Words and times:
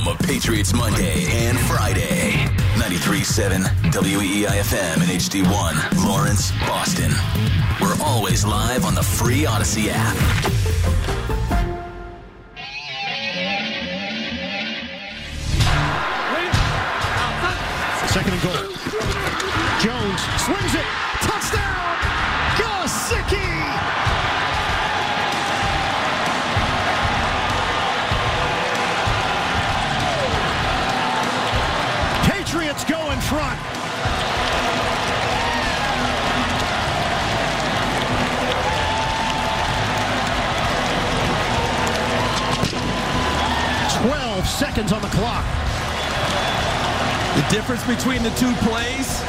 home 0.00 0.14
of 0.14 0.18
Patriots 0.20 0.72
Monday 0.72 1.24
and 1.30 1.58
Friday. 1.60 2.32
93.7 2.76 3.64
WEEIFM 3.92 4.94
and 4.94 5.10
HD1, 5.10 6.06
Lawrence, 6.06 6.52
Boston. 6.60 7.12
We're 7.80 7.96
always 8.02 8.44
live 8.44 8.84
on 8.84 8.94
the 8.94 9.02
free 9.02 9.46
Odyssey 9.46 9.90
app. 9.90 10.16
Second 18.08 18.32
and 18.32 18.42
goal. 18.42 18.52
Jones 19.80 20.20
swings 20.44 20.74
it. 20.74 21.09
12 44.06 44.46
seconds 44.46 44.92
on 44.92 45.02
the 45.02 45.08
clock. 45.08 45.44
The 47.36 47.46
difference 47.54 47.84
between 47.86 48.22
the 48.22 48.30
two 48.30 48.52
plays, 48.64 49.20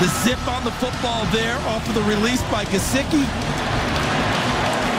the 0.00 0.08
zip 0.22 0.40
on 0.48 0.64
the 0.64 0.70
football 0.72 1.24
there 1.26 1.56
off 1.68 1.86
of 1.88 1.94
the 1.94 2.02
release 2.02 2.42
by 2.50 2.64
Gesicki. 2.66 3.24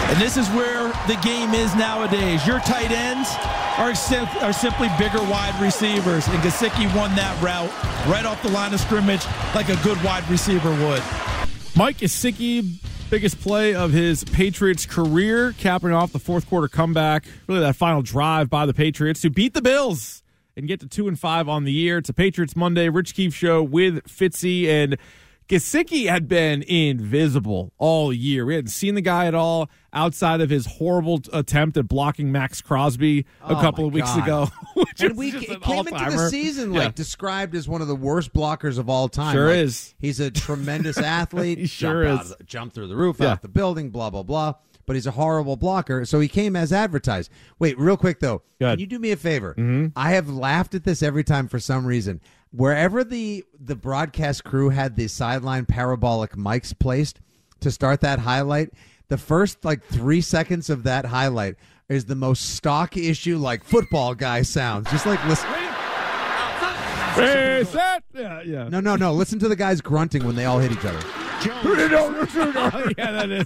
And 0.09 0.21
this 0.21 0.37
is 0.37 0.47
where 0.49 0.87
the 1.07 1.19
game 1.23 1.53
is 1.53 1.75
nowadays. 1.75 2.45
Your 2.47 2.59
tight 2.59 2.91
ends 2.91 3.29
are, 3.77 3.93
sim- 3.93 4.27
are 4.41 4.53
simply 4.53 4.89
bigger 4.97 5.21
wide 5.23 5.59
receivers, 5.61 6.27
and 6.27 6.41
Gesicki 6.41 6.93
won 6.95 7.15
that 7.15 7.39
route 7.41 7.71
right 8.07 8.25
off 8.25 8.41
the 8.41 8.49
line 8.49 8.73
of 8.73 8.79
scrimmage 8.79 9.25
like 9.53 9.69
a 9.69 9.75
good 9.83 10.01
wide 10.03 10.27
receiver 10.29 10.69
would. 10.69 11.03
Mike 11.75 11.97
Gesicki 11.97 12.79
biggest 13.09 13.39
play 13.39 13.75
of 13.75 13.91
his 13.91 14.23
Patriots 14.23 14.85
career, 14.85 15.53
capping 15.57 15.91
off 15.91 16.11
the 16.11 16.19
fourth 16.19 16.47
quarter 16.47 16.67
comeback. 16.67 17.25
Really, 17.47 17.61
that 17.61 17.75
final 17.75 18.01
drive 18.01 18.49
by 18.49 18.65
the 18.65 18.73
Patriots 18.73 19.21
to 19.21 19.29
beat 19.29 19.53
the 19.53 19.61
Bills 19.61 20.23
and 20.57 20.67
get 20.67 20.79
to 20.79 20.87
two 20.87 21.07
and 21.07 21.19
five 21.19 21.47
on 21.47 21.63
the 21.63 21.71
year. 21.71 21.97
It's 21.97 22.09
a 22.09 22.13
Patriots 22.13 22.55
Monday, 22.55 22.89
Rich 22.89 23.13
Keefe 23.13 23.35
show 23.35 23.61
with 23.61 24.03
Fitzy 24.05 24.67
and 24.67 24.97
Gesicki 25.47 26.09
had 26.09 26.27
been 26.27 26.63
invisible 26.63 27.71
all 27.77 28.11
year. 28.11 28.45
We 28.45 28.55
hadn't 28.55 28.71
seen 28.71 28.95
the 28.95 29.01
guy 29.01 29.27
at 29.27 29.35
all 29.35 29.69
outside 29.93 30.41
of 30.41 30.49
his 30.49 30.65
horrible 30.65 31.21
attempt 31.31 31.77
at 31.77 31.87
blocking 31.87 32.31
Maxx 32.31 32.61
Crosby 32.61 33.25
a 33.43 33.53
Oh, 33.53 33.61
couple 33.61 33.85
of 33.85 33.93
weeks 33.93 34.07
God. 34.15 34.23
ago. 34.23 34.47
which 34.73 35.01
and 35.01 35.15
we 35.15 35.31
just 35.31 35.43
it 35.43 35.51
an 35.51 35.59
came 35.61 35.87
into 35.87 36.09
the 36.17 36.29
season 36.29 36.73
Yeah. 36.73 36.79
like 36.85 36.95
described 36.95 37.53
as 37.55 37.67
one 37.67 37.81
of 37.83 37.87
the 37.87 37.95
worst 37.95 38.33
blockers 38.33 38.79
of 38.79 38.89
all 38.89 39.07
time. 39.07 39.35
Sure 39.35 39.49
Like, 39.49 39.57
is. 39.57 39.93
He's 39.99 40.19
a 40.19 40.31
tremendous 40.31 40.97
athlete. 40.99 41.59
He 41.59 41.67
sure 41.67 42.05
jump 42.05 42.19
out 42.19 42.25
is. 42.25 42.31
of 42.31 42.45
jump 42.47 42.73
through 42.73 42.87
the 42.87 42.95
roof, 42.95 43.17
Yeah. 43.19 43.33
out 43.33 43.41
the 43.43 43.47
building, 43.47 43.91
blah 43.91 44.09
blah 44.09 44.23
blah. 44.23 44.53
But 44.87 44.95
he's 44.95 45.07
a 45.07 45.11
horrible 45.11 45.55
blocker, 45.57 46.05
so 46.05 46.19
he 46.19 46.27
came 46.27 46.55
as 46.55 46.71
advertised. 46.71 47.31
Wait, 47.57 47.77
real 47.79 47.97
quick 47.97 48.19
though, 48.19 48.43
can 48.59 48.77
you 48.79 48.85
do 48.85 48.99
me 48.99 49.11
a 49.11 49.15
favor? 49.15 49.55
Mm-hmm. 49.57 49.87
I 49.95 50.11
have 50.11 50.29
laughed 50.29 50.75
at 50.75 50.83
this 50.83 51.01
every 51.01 51.23
time 51.23 51.47
for 51.47 51.59
some 51.59 51.85
reason. 51.87 52.21
Wherever 52.55 53.03
the 53.03 53.43
the 53.59 53.75
broadcast 53.75 54.43
crew 54.43 54.69
had 54.69 54.95
the 54.95 55.07
sideline 55.07 55.65
parabolic 55.65 56.31
mics 56.33 56.77
placed 56.77 57.19
to 57.59 57.69
start 57.71 58.01
that 58.01 58.19
highlight, 58.19 58.69
the 59.09 59.17
first 59.17 59.65
like 59.65 59.83
three 59.83 60.21
seconds 60.21 60.69
of 60.69 60.83
that 60.83 61.05
highlight 61.05 61.55
is 61.89 62.05
the 62.05 62.15
most 62.15 62.55
stock 62.55 62.95
issue 62.95 63.37
like 63.37 63.63
football 63.63 64.15
guy 64.15 64.41
sounds. 64.41 64.89
Just 64.89 65.05
like 65.05 65.23
listen. 65.25 65.49
Hey, 67.15 67.63
set. 67.65 68.03
Yeah, 68.13 68.41
yeah. 68.41 68.67
No, 68.67 68.79
no, 68.79 68.95
no. 68.95 69.13
Listen 69.13 69.39
to 69.39 69.47
the 69.47 69.55
guys 69.55 69.79
grunting 69.81 70.25
when 70.25 70.35
they 70.35 70.45
all 70.45 70.59
hit 70.59 70.71
each 70.71 70.83
other. 70.85 70.99
yeah, 71.45 73.11
that 73.11 73.29
is. 73.31 73.45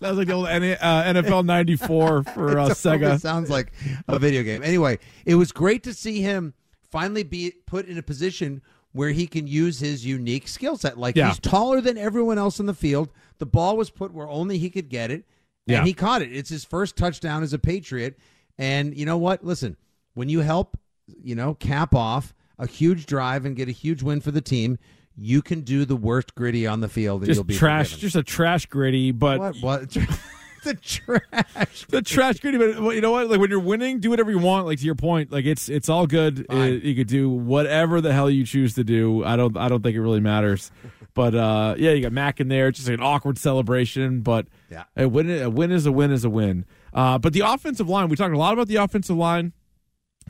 That 0.00 0.10
was 0.10 0.18
like 0.18 0.26
the 0.28 0.32
old 0.34 0.46
uh, 0.46 0.50
NFL 0.50 1.44
'94 1.44 2.22
for 2.24 2.58
uh, 2.58 2.66
It 2.66 2.70
Sega. 2.70 3.20
sounds 3.20 3.48
like 3.50 3.72
a 4.08 4.18
video 4.18 4.42
game. 4.42 4.62
Anyway, 4.62 4.98
it 5.24 5.36
was 5.36 5.50
great 5.52 5.82
to 5.84 5.94
see 5.94 6.20
him 6.20 6.54
finally 6.90 7.22
be 7.22 7.52
put 7.66 7.86
in 7.86 7.98
a 7.98 8.02
position 8.02 8.62
where 8.92 9.10
he 9.10 9.26
can 9.26 9.46
use 9.46 9.78
his 9.78 10.04
unique 10.04 10.48
skill 10.48 10.76
set. 10.76 10.98
Like 10.98 11.16
Yeah. 11.16 11.28
he's 11.28 11.38
taller 11.38 11.80
than 11.80 11.96
everyone 11.96 12.38
else 12.38 12.58
in 12.58 12.66
the 12.66 12.74
field. 12.74 13.08
The 13.38 13.46
ball 13.46 13.76
was 13.76 13.88
put 13.90 14.12
where 14.12 14.28
only 14.28 14.58
he 14.58 14.68
could 14.70 14.88
get 14.88 15.10
it, 15.10 15.24
and 15.66 15.76
Yeah. 15.76 15.84
he 15.84 15.92
caught 15.92 16.22
it. 16.22 16.34
It's 16.34 16.50
his 16.50 16.64
first 16.64 16.96
touchdown 16.96 17.42
as 17.42 17.52
a 17.52 17.58
Patriot. 17.58 18.18
And 18.58 18.96
you 18.96 19.06
know 19.06 19.16
what? 19.16 19.44
Listen, 19.44 19.76
when 20.14 20.28
you 20.28 20.40
help, 20.40 20.76
you 21.22 21.34
know, 21.34 21.54
cap 21.54 21.94
off 21.94 22.34
a 22.58 22.66
huge 22.66 23.06
drive 23.06 23.44
and 23.46 23.54
get 23.56 23.68
a 23.68 23.72
huge 23.72 24.02
win 24.02 24.20
for 24.20 24.32
the 24.32 24.40
team, 24.40 24.78
you 25.16 25.40
can 25.42 25.60
do 25.60 25.84
the 25.84 25.96
worst 25.96 26.34
gritty 26.34 26.66
on 26.66 26.80
the 26.80 26.88
field, 26.88 27.22
and 27.22 27.28
you'll 27.28 27.36
Just 27.44 27.46
be 27.46 27.56
trash, 27.56 27.90
forgiven. 27.90 28.00
just 28.00 28.16
a 28.16 28.22
trash 28.22 28.66
gritty, 28.66 29.12
but 29.12 29.38
what? 29.38 29.56
What? 29.60 29.96
the 30.64 30.74
trash. 30.74 31.86
the 31.88 32.02
trash 32.02 32.40
gritty. 32.40 32.58
But 32.58 32.94
you 32.94 33.00
know 33.00 33.12
what? 33.12 33.28
Like 33.30 33.40
when 33.40 33.50
you're 33.50 33.58
winning, 33.60 34.00
do 34.00 34.10
whatever 34.10 34.30
you 34.30 34.38
want. 34.38 34.66
Like 34.66 34.78
to 34.78 34.84
your 34.84 34.94
point, 34.94 35.32
like 35.32 35.44
it's 35.44 35.68
it's 35.68 35.88
all 35.88 36.06
good. 36.06 36.46
It- 36.50 36.82
you 36.82 36.94
could 36.94 37.06
do 37.08 37.28
whatever 37.30 38.00
the 38.00 38.12
hell 38.12 38.30
you 38.30 38.44
choose 38.44 38.74
to 38.74 38.84
do. 38.84 39.24
I 39.24 39.36
don't 39.36 39.56
I 39.56 39.68
don't 39.68 39.82
think 39.82 39.94
it 39.96 40.00
really 40.00 40.20
matters. 40.20 40.70
But 41.14 41.34
uh, 41.34 41.74
yeah, 41.78 41.90
you 41.90 42.02
got 42.02 42.12
Mac 42.12 42.40
in 42.40 42.48
there. 42.48 42.68
It's 42.68 42.78
just 42.78 42.88
like 42.88 42.98
an 42.98 43.04
awkward 43.04 43.36
celebration, 43.38 44.20
but 44.20 44.46
Yeah. 44.70 44.84
a 44.96 45.08
win 45.08 45.30
a 45.30 45.50
win 45.50 45.72
is 45.72 45.86
a 45.86 45.92
win 45.92 46.10
is 46.12 46.24
a 46.24 46.30
win. 46.30 46.64
Uh, 46.94 47.18
but 47.18 47.32
the 47.32 47.40
offensive 47.40 47.88
line, 47.88 48.08
we 48.08 48.16
talked 48.16 48.34
a 48.34 48.38
lot 48.38 48.52
about 48.52 48.68
the 48.68 48.76
offensive 48.76 49.16
line. 49.16 49.52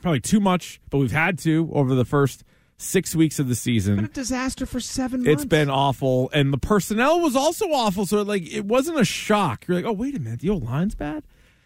Probably 0.01 0.19
too 0.19 0.39
much, 0.39 0.81
but 0.89 0.97
we've 0.97 1.11
had 1.11 1.37
to 1.39 1.69
over 1.73 1.93
the 1.93 2.05
first 2.05 2.43
six 2.81 3.15
weeks 3.15 3.39
of 3.39 3.47
the 3.47 3.55
season. 3.55 3.97
been 3.97 4.05
a 4.05 4.09
disaster 4.09 4.65
for 4.65 4.79
seven 4.79 5.23
months. 5.23 5.43
It's 5.43 5.45
been 5.45 5.69
awful, 5.69 6.29
and 6.33 6.51
the 6.51 6.57
personnel 6.57 7.19
was 7.19 7.35
also 7.35 7.67
awful. 7.67 8.05
So 8.05 8.21
like, 8.23 8.51
it 8.51 8.65
wasn't 8.65 8.99
a 8.99 9.05
shock. 9.05 9.65
You're 9.67 9.77
like, 9.77 9.85
oh 9.85 9.93
wait 9.93 10.15
a 10.15 10.19
minute, 10.19 10.39
the 10.39 10.49
old 10.49 10.63
line's 10.63 10.95
bad. 10.95 11.23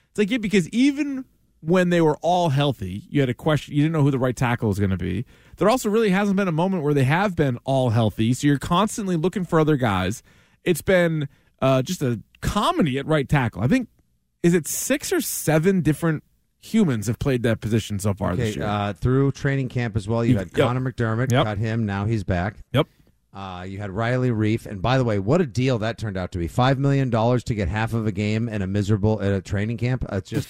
It's 0.10 0.20
like 0.20 0.32
yeah, 0.32 0.38
because 0.38 0.70
even 0.70 1.26
when 1.62 1.90
they 1.90 2.02
were 2.02 2.18
all 2.22 2.50
healthy, 2.50 3.04
you 3.10 3.22
had 3.22 3.30
a 3.30 3.34
question. 3.34 3.74
You 3.74 3.84
didn't 3.84 3.94
know 3.94 4.04
who 4.04 4.12
the 4.12 4.20
right 4.20 4.36
tackle 4.36 4.70
was 4.70 4.78
going 4.78 4.92
to 4.92 4.98
be. 4.98 5.26
There 5.58 5.70
also 5.70 5.90
really 5.90 6.10
hasn't 6.10 6.38
been 6.38 6.48
a 6.48 6.54
moment 6.54 6.84
where 6.84 6.94
they 6.94 7.06
have 7.06 7.36
been 7.36 7.58
all 7.64 7.90
healthy. 7.90 8.34
So 8.34 8.48
you're 8.48 8.60
constantly 8.60 9.16
looking 9.16 9.46
for 9.46 9.60
other 9.60 9.78
guys. 9.78 10.22
It's 10.64 10.82
been 10.82 11.28
uh, 11.62 11.82
just 11.82 12.02
a 12.02 12.22
comedy 12.42 13.00
at 13.00 13.08
right 13.08 13.28
tackle. 13.28 13.64
I 13.64 13.68
think 13.68 13.90
is 14.44 14.54
it 14.54 14.68
six 14.68 15.12
or 15.12 15.22
seven 15.22 15.82
different 15.82 16.24
humans 16.66 17.08
have 17.08 17.20
played 17.20 17.44
that 17.44 17.62
position 17.62 18.00
so 18.00 18.14
far 18.14 18.36
this 18.36 18.56
year. 18.56 18.66
uh, 18.66 18.94
through 18.94 19.32
training 19.32 19.70
camp 19.70 19.96
as 19.96 20.08
well, 20.08 20.26
you 20.26 20.38
had 20.38 20.48
yep. 20.56 20.68
Connor 20.68 20.82
McDermott, 20.92 21.32
Yep. 21.32 21.46
cut 21.46 21.58
him, 21.58 21.86
now 21.86 22.06
he's 22.06 22.24
back. 22.24 22.56
yep. 22.74 22.88
Uh, 23.34 23.66
you 23.68 23.78
had 23.80 23.92
Riley 23.92 24.30
Reiff, 24.30 24.66
and 24.66 24.82
by 24.82 24.98
the 24.98 25.04
way, 25.04 25.20
what 25.20 25.42
a 25.42 25.46
deal 25.46 25.78
that 25.80 25.98
turned 25.98 26.16
out 26.16 26.32
to 26.32 26.38
be! 26.38 26.48
Five 26.48 26.80
million 26.80 27.10
dollars 27.10 27.44
to 27.46 27.54
get 27.56 27.68
half 27.68 27.94
of 27.94 28.08
a 28.08 28.12
game 28.14 28.48
and 28.48 28.64
a 28.64 28.68
miserable 28.68 29.22
at 29.22 29.34
a 29.34 29.42
training 29.42 29.76
camp. 29.76 30.06
Uh, 30.10 30.16
It's 30.16 30.30
just, 30.30 30.48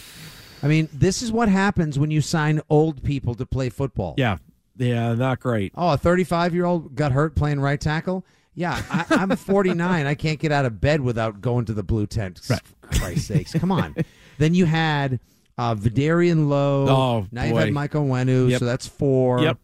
I 0.62 0.68
mean, 0.68 0.88
this 0.94 1.24
is 1.24 1.32
what 1.32 1.50
happens 1.50 1.98
when 1.98 2.12
you 2.12 2.22
sign 2.22 2.62
old 2.70 3.02
people 3.04 3.34
to 3.36 3.46
play 3.48 3.70
football. 3.70 4.14
Yeah. 4.18 4.38
Yeah. 4.78 5.16
Not 5.16 5.40
great. 5.40 5.72
Oh, 5.76 5.94
a 5.94 5.98
35 5.98 6.54
year 6.54 6.66
old 6.66 6.94
got 6.96 7.12
hurt 7.12 7.34
playing 7.34 7.60
right 7.60 7.82
tackle. 7.82 8.24
Yeah, 8.54 8.80
I, 8.92 9.06
I'm 9.10 9.30
49. 9.36 10.06
I 10.06 10.14
can't 10.14 10.38
get 10.40 10.52
out 10.52 10.66
of 10.66 10.80
bed 10.80 11.02
without 11.02 11.42
going 11.42 11.66
to 11.66 11.74
the 11.74 11.82
blue 11.84 12.06
tent. 12.06 12.40
Right. 12.48 12.62
Christ's 12.84 13.26
sakes, 13.26 13.54
come 13.54 13.72
on. 13.72 13.96
then 14.38 14.54
you 14.54 14.66
had 14.66 15.20
uh, 15.58 15.76
Vederian 15.76 16.48
Lowe. 16.48 16.88
Oh, 16.90 17.28
now 17.32 17.44
you've 17.44 17.58
had 17.58 17.72
Mike 17.74 17.92
Onwenu, 17.94 18.50
Yep. 18.50 18.60
so 18.60 18.66
that's 18.66 18.88
four. 18.88 19.42
Yep. 19.42 19.58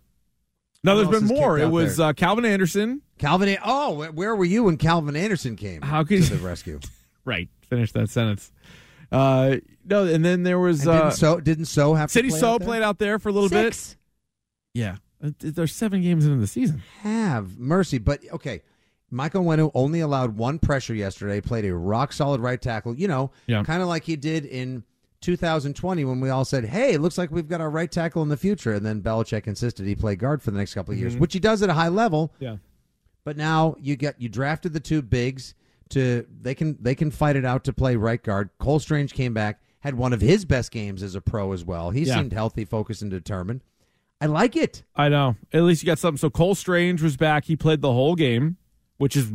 No, 0.83 0.95
there's 0.97 1.09
been 1.21 1.27
more. 1.27 1.59
It 1.59 1.69
was 1.69 1.99
uh, 1.99 2.13
Calvin 2.13 2.43
Anderson. 2.45 3.01
Calvin. 3.19 3.49
A- 3.49 3.57
Oh, 3.63 4.09
where 4.11 4.35
were 4.35 4.45
you 4.45 4.63
when 4.63 4.77
Calvin 4.77 5.15
Anderson 5.15 5.55
came? 5.55 5.81
How 5.83 6.03
could 6.03 6.23
to 6.23 6.33
you- 6.33 6.37
the 6.39 6.45
rescue? 6.45 6.79
Right. 7.23 7.49
Finish 7.69 7.91
that 7.91 8.09
sentence. 8.09 8.51
Uh, 9.11 9.57
no, 9.85 10.05
and 10.05 10.25
then 10.25 10.41
there 10.41 10.57
was 10.57 10.81
And 10.81 10.89
uh, 10.89 11.01
didn't 11.03 11.13
so 11.17 11.39
didn't 11.39 11.65
so 11.65 11.93
have 11.93 12.09
City 12.09 12.29
to 12.29 12.31
play 12.31 12.39
So 12.39 12.47
out 12.53 12.59
there? 12.59 12.67
played 12.67 12.81
out 12.81 12.97
there 12.97 13.19
for 13.19 13.29
a 13.29 13.31
little 13.31 13.47
Six? 13.49 13.89
bit. 13.89 13.97
Yeah. 14.81 14.95
Uh, 15.23 15.29
There's 15.37 15.71
seven 15.75 16.01
games 16.01 16.25
into 16.25 16.37
the 16.39 16.47
season. 16.47 16.81
Have 17.01 17.59
mercy, 17.59 17.99
but 17.99 18.21
okay. 18.33 18.61
Mike 19.11 19.33
Onwenu 19.33 19.69
only 19.75 19.99
allowed 19.99 20.35
one 20.37 20.57
pressure 20.57 20.95
yesterday. 20.95 21.41
Played 21.41 21.65
a 21.65 21.75
rock 21.75 22.11
solid 22.11 22.41
right 22.41 22.59
tackle. 22.59 22.95
You 22.95 23.07
know, 23.07 23.29
Yeah. 23.45 23.61
kind 23.63 23.83
of 23.83 23.87
like 23.87 24.03
he 24.05 24.15
did 24.15 24.45
in 24.45 24.83
2020 25.21 26.03
when 26.05 26.19
we 26.19 26.29
all 26.29 26.43
said, 26.45 26.65
"Hey, 26.65 26.93
it 26.93 27.01
looks 27.01 27.17
like 27.17 27.31
we've 27.31 27.47
got 27.47 27.61
our 27.61 27.69
right 27.69 27.91
tackle 27.91 28.21
in 28.23 28.29
the 28.29 28.37
future." 28.37 28.73
And 28.73 28.85
then 28.85 29.01
Belichick 29.01 29.47
insisted 29.47 29.85
he 29.85 29.95
play 29.95 30.15
guard 30.15 30.41
for 30.41 30.51
the 30.51 30.57
next 30.57 30.73
couple 30.73 30.93
of 30.93 30.99
years, 30.99 31.13
mm-hmm. 31.13 31.21
which 31.21 31.33
he 31.33 31.39
does 31.39 31.61
at 31.61 31.69
a 31.69 31.73
high 31.73 31.87
level. 31.89 32.33
Yeah. 32.39 32.57
But 33.23 33.37
now 33.37 33.75
you 33.79 33.95
get 33.95 34.19
you 34.19 34.29
drafted 34.29 34.73
the 34.73 34.79
two 34.79 35.01
bigs 35.01 35.53
to 35.89 36.25
they 36.41 36.55
can 36.55 36.77
they 36.81 36.95
can 36.95 37.11
fight 37.11 37.35
it 37.35 37.45
out 37.45 37.63
to 37.65 37.73
play 37.73 37.95
right 37.95 38.21
guard. 38.21 38.49
Cole 38.59 38.79
Strange 38.79 39.13
came 39.13 39.33
back, 39.33 39.61
had 39.81 39.95
one 39.95 40.13
of 40.13 40.21
his 40.21 40.43
best 40.45 40.71
games 40.71 41.03
as 41.03 41.15
a 41.15 41.21
pro 41.21 41.51
as 41.53 41.63
well. 41.63 41.91
He 41.91 42.03
Yeah. 42.03 42.15
seemed 42.15 42.33
healthy, 42.33 42.65
focused, 42.65 43.01
and 43.01 43.11
determined. 43.11 43.61
I 44.19 44.27
like 44.27 44.55
it. 44.55 44.83
I 44.95 45.09
know. 45.09 45.35
At 45.51 45.63
least 45.63 45.81
you 45.81 45.87
got 45.87 45.97
something. 45.99 46.17
So 46.17 46.29
Cole 46.29 46.53
Strange 46.55 47.01
was 47.01 47.17
back. 47.17 47.45
He 47.45 47.55
played 47.55 47.81
the 47.81 47.91
whole 47.91 48.15
game, 48.15 48.57
which 48.97 49.15
is 49.17 49.31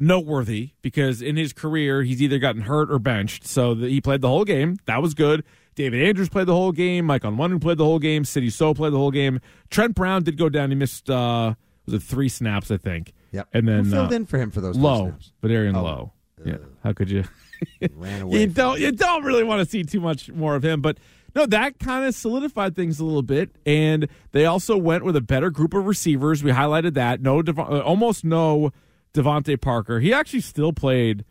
noteworthy 0.00 0.70
because 0.82 1.22
in 1.22 1.36
his 1.36 1.52
career 1.52 2.02
he's 2.02 2.20
either 2.22 2.38
gotten 2.38 2.62
hurt 2.62 2.90
or 2.90 2.98
benched. 2.98 3.46
So 3.46 3.74
the, 3.74 3.88
he 3.88 4.00
played 4.00 4.20
the 4.22 4.28
whole 4.28 4.44
game. 4.44 4.78
That 4.86 5.02
was 5.02 5.14
good. 5.14 5.44
David 5.74 6.02
Andrews 6.02 6.28
played 6.28 6.46
the 6.46 6.54
whole 6.54 6.72
game. 6.72 7.06
Mike 7.06 7.22
Onwenu 7.22 7.60
played 7.60 7.78
the 7.78 7.84
whole 7.84 7.98
game. 7.98 8.24
Sidy 8.24 8.50
Sow 8.50 8.74
played 8.74 8.92
the 8.92 8.98
whole 8.98 9.10
game. 9.12 9.40
Trent 9.70 9.94
Brown 9.94 10.22
did 10.24 10.36
go 10.36 10.48
down. 10.48 10.70
He 10.70 10.74
missed 10.74 11.08
uh, 11.08 11.54
was 11.86 11.94
it 11.94 12.02
three 12.02 12.28
snaps, 12.28 12.70
I 12.70 12.76
think. 12.76 13.12
Yep. 13.32 13.48
And 13.52 13.68
then 13.68 13.84
Who 13.84 13.90
filled 13.90 14.12
uh, 14.12 14.16
in 14.16 14.26
for 14.26 14.38
him 14.38 14.50
for 14.50 14.60
those 14.60 14.76
low, 14.76 15.08
snaps? 15.08 15.32
Valerian 15.40 15.76
Oh. 15.76 15.82
Low. 15.82 16.12
Yeah. 16.44 16.56
How 16.82 16.92
could 16.92 17.10
you? 17.10 17.24
Ran 17.94 18.22
away. 18.22 18.40
you 18.40 18.46
don't 18.46 18.80
you 18.80 18.92
don't 18.92 19.24
really 19.24 19.44
want 19.44 19.62
to 19.64 19.70
see 19.70 19.82
too 19.84 20.00
much 20.00 20.30
more 20.30 20.56
of 20.56 20.64
him. 20.64 20.80
But 20.80 20.98
no, 21.34 21.46
that 21.46 21.78
kind 21.78 22.04
of 22.06 22.14
solidified 22.14 22.74
things 22.74 22.98
a 22.98 23.04
little 23.04 23.22
bit, 23.22 23.50
and 23.64 24.08
they 24.32 24.46
also 24.46 24.76
went 24.76 25.04
with 25.04 25.14
a 25.14 25.20
better 25.20 25.50
group 25.50 25.74
of 25.74 25.86
receivers. 25.86 26.42
We 26.42 26.50
highlighted 26.50 26.94
that. 26.94 27.20
No, 27.20 27.40
uh, 27.40 27.80
almost 27.80 28.24
no 28.24 28.72
DeVante 29.14 29.60
Parker. 29.60 30.00
He 30.00 30.12
actually 30.12 30.40
still 30.40 30.72
played, 30.72 31.24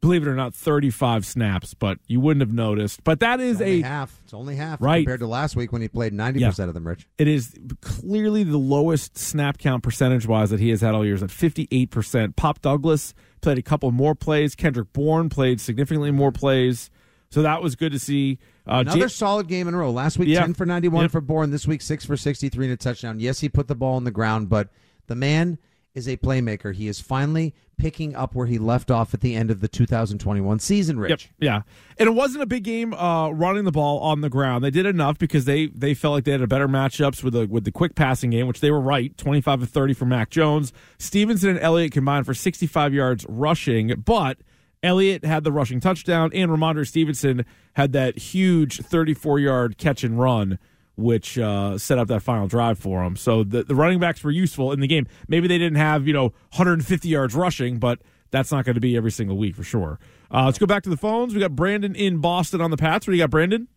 believe 0.00 0.22
it 0.26 0.28
or 0.28 0.34
not, 0.34 0.54
thirty-five 0.54 1.24
snaps, 1.24 1.74
but 1.74 1.98
you 2.06 2.20
wouldn't 2.20 2.40
have 2.42 2.52
noticed. 2.52 3.02
But 3.04 3.20
that 3.20 3.40
is 3.40 3.60
a 3.60 3.80
half. 3.82 4.20
It's 4.24 4.34
only 4.34 4.56
half 4.56 4.80
Right. 4.80 5.04
compared 5.04 5.20
to 5.20 5.26
last 5.26 5.56
week 5.56 5.72
when 5.72 5.80
he 5.82 5.88
played 5.88 6.12
ninety 6.12 6.44
percent 6.44 6.68
of 6.68 6.74
them. 6.74 6.86
Rich. 6.86 7.06
it 7.18 7.28
is 7.28 7.54
clearly 7.80 8.44
the 8.44 8.58
lowest 8.58 9.16
snap 9.16 9.58
count 9.58 9.82
percentage 9.82 10.26
wise 10.26 10.50
that 10.50 10.60
he 10.60 10.70
has 10.70 10.80
had 10.80 10.94
all 10.94 11.04
years 11.06 11.22
at 11.22 11.30
58%. 11.30 12.36
Pop 12.36 12.60
Douglas 12.60 13.14
played 13.40 13.58
a 13.58 13.62
couple 13.62 13.90
more 13.90 14.14
plays. 14.14 14.54
Kendrick 14.54 14.92
Bourne 14.92 15.28
played 15.28 15.60
significantly 15.60 16.10
more 16.10 16.32
plays. 16.32 16.90
So 17.30 17.40
that 17.42 17.62
was 17.62 17.76
good 17.76 17.92
to 17.92 17.98
see. 17.98 18.38
Uh, 18.66 18.80
Another 18.86 18.98
Ja- 19.00 19.06
solid 19.08 19.48
game 19.48 19.66
in 19.66 19.72
a 19.74 19.78
row. 19.78 19.90
Last 19.90 20.18
week, 20.18 20.28
Yeah. 20.28 20.40
ten 20.42 20.52
for 20.54 20.66
ninety-one 20.66 21.04
Yep. 21.04 21.10
for 21.12 21.20
Bourne. 21.22 21.50
This 21.50 21.66
week, 21.66 21.80
six 21.80 22.04
for 22.04 22.16
sixty-three 22.16 22.66
and 22.66 22.74
a 22.74 22.76
touchdown. 22.76 23.18
Yes, 23.20 23.40
he 23.40 23.48
put 23.48 23.68
the 23.68 23.74
ball 23.74 23.96
on 23.96 24.04
the 24.04 24.10
ground, 24.10 24.48
but 24.50 24.68
the 25.06 25.14
man 25.16 25.58
is 25.94 26.08
a 26.08 26.16
playmaker. 26.16 26.74
He 26.74 26.88
is 26.88 27.00
finally 27.00 27.54
picking 27.76 28.14
up 28.14 28.34
where 28.34 28.46
he 28.46 28.58
left 28.58 28.90
off 28.90 29.12
at 29.12 29.20
the 29.20 29.34
end 29.34 29.50
of 29.50 29.60
the 29.60 29.68
2021 29.68 30.58
season. 30.58 30.98
Rich. 30.98 31.30
Yep. 31.38 31.44
Yeah. 31.44 31.62
And 31.98 32.08
it 32.08 32.12
wasn't 32.12 32.42
a 32.42 32.46
big 32.46 32.64
game 32.64 32.94
uh, 32.94 33.30
running 33.30 33.64
the 33.64 33.72
ball 33.72 33.98
on 34.00 34.20
the 34.20 34.30
ground. 34.30 34.64
They 34.64 34.70
did 34.70 34.86
enough 34.86 35.18
because 35.18 35.44
they 35.44 35.66
they 35.66 35.94
felt 35.94 36.14
like 36.14 36.24
they 36.24 36.32
had 36.32 36.42
a 36.42 36.46
better 36.46 36.68
matchups 36.68 37.22
with 37.22 37.34
the 37.34 37.46
with 37.46 37.64
the 37.64 37.72
quick 37.72 37.94
passing 37.94 38.30
game, 38.30 38.46
which 38.46 38.60
they 38.60 38.70
were 38.70 38.80
right. 38.80 39.16
25 39.16 39.62
of 39.62 39.70
30 39.70 39.94
for 39.94 40.06
Mac 40.06 40.30
Jones. 40.30 40.72
Stevenson 40.98 41.50
and 41.50 41.58
Elliott 41.60 41.92
combined 41.92 42.26
for 42.26 42.34
65 42.34 42.94
yards 42.94 43.26
rushing, 43.28 44.02
but 44.04 44.38
Elliott 44.82 45.24
had 45.24 45.44
the 45.44 45.52
rushing 45.52 45.80
touchdown 45.80 46.30
and 46.34 46.50
Rhamondre 46.50 46.86
Stevenson 46.86 47.44
had 47.74 47.92
that 47.92 48.18
huge 48.18 48.80
34 48.80 49.38
yard 49.38 49.78
catch 49.78 50.02
and 50.02 50.18
run 50.18 50.58
which 50.96 51.38
uh, 51.38 51.78
set 51.78 51.98
up 51.98 52.08
that 52.08 52.22
final 52.22 52.46
drive 52.46 52.78
for 52.78 53.02
him. 53.02 53.16
So 53.16 53.44
the, 53.44 53.62
the 53.62 53.74
running 53.74 53.98
backs 53.98 54.22
were 54.22 54.30
useful 54.30 54.72
in 54.72 54.80
the 54.80 54.86
game. 54.86 55.06
Maybe 55.28 55.48
they 55.48 55.58
didn't 55.58 55.78
have, 55.78 56.06
you 56.06 56.12
know, 56.12 56.32
150 56.54 57.08
yards 57.08 57.34
rushing, 57.34 57.78
but 57.78 58.00
that's 58.30 58.52
not 58.52 58.64
going 58.64 58.74
to 58.74 58.80
be 58.80 58.96
every 58.96 59.10
single 59.10 59.36
week 59.36 59.54
for 59.54 59.64
sure. 59.64 59.98
Uh, 60.32 60.44
let's 60.46 60.58
go 60.58 60.66
back 60.66 60.82
to 60.84 60.90
the 60.90 60.96
phones. 60.96 61.34
We 61.34 61.40
got 61.40 61.54
Brandon 61.54 61.94
in 61.94 62.18
Boston 62.18 62.60
on 62.60 62.70
the 62.70 62.76
Pats. 62.76 63.06
What 63.06 63.12
do 63.12 63.16
you 63.16 63.22
got, 63.22 63.30
Brandon? 63.30 63.68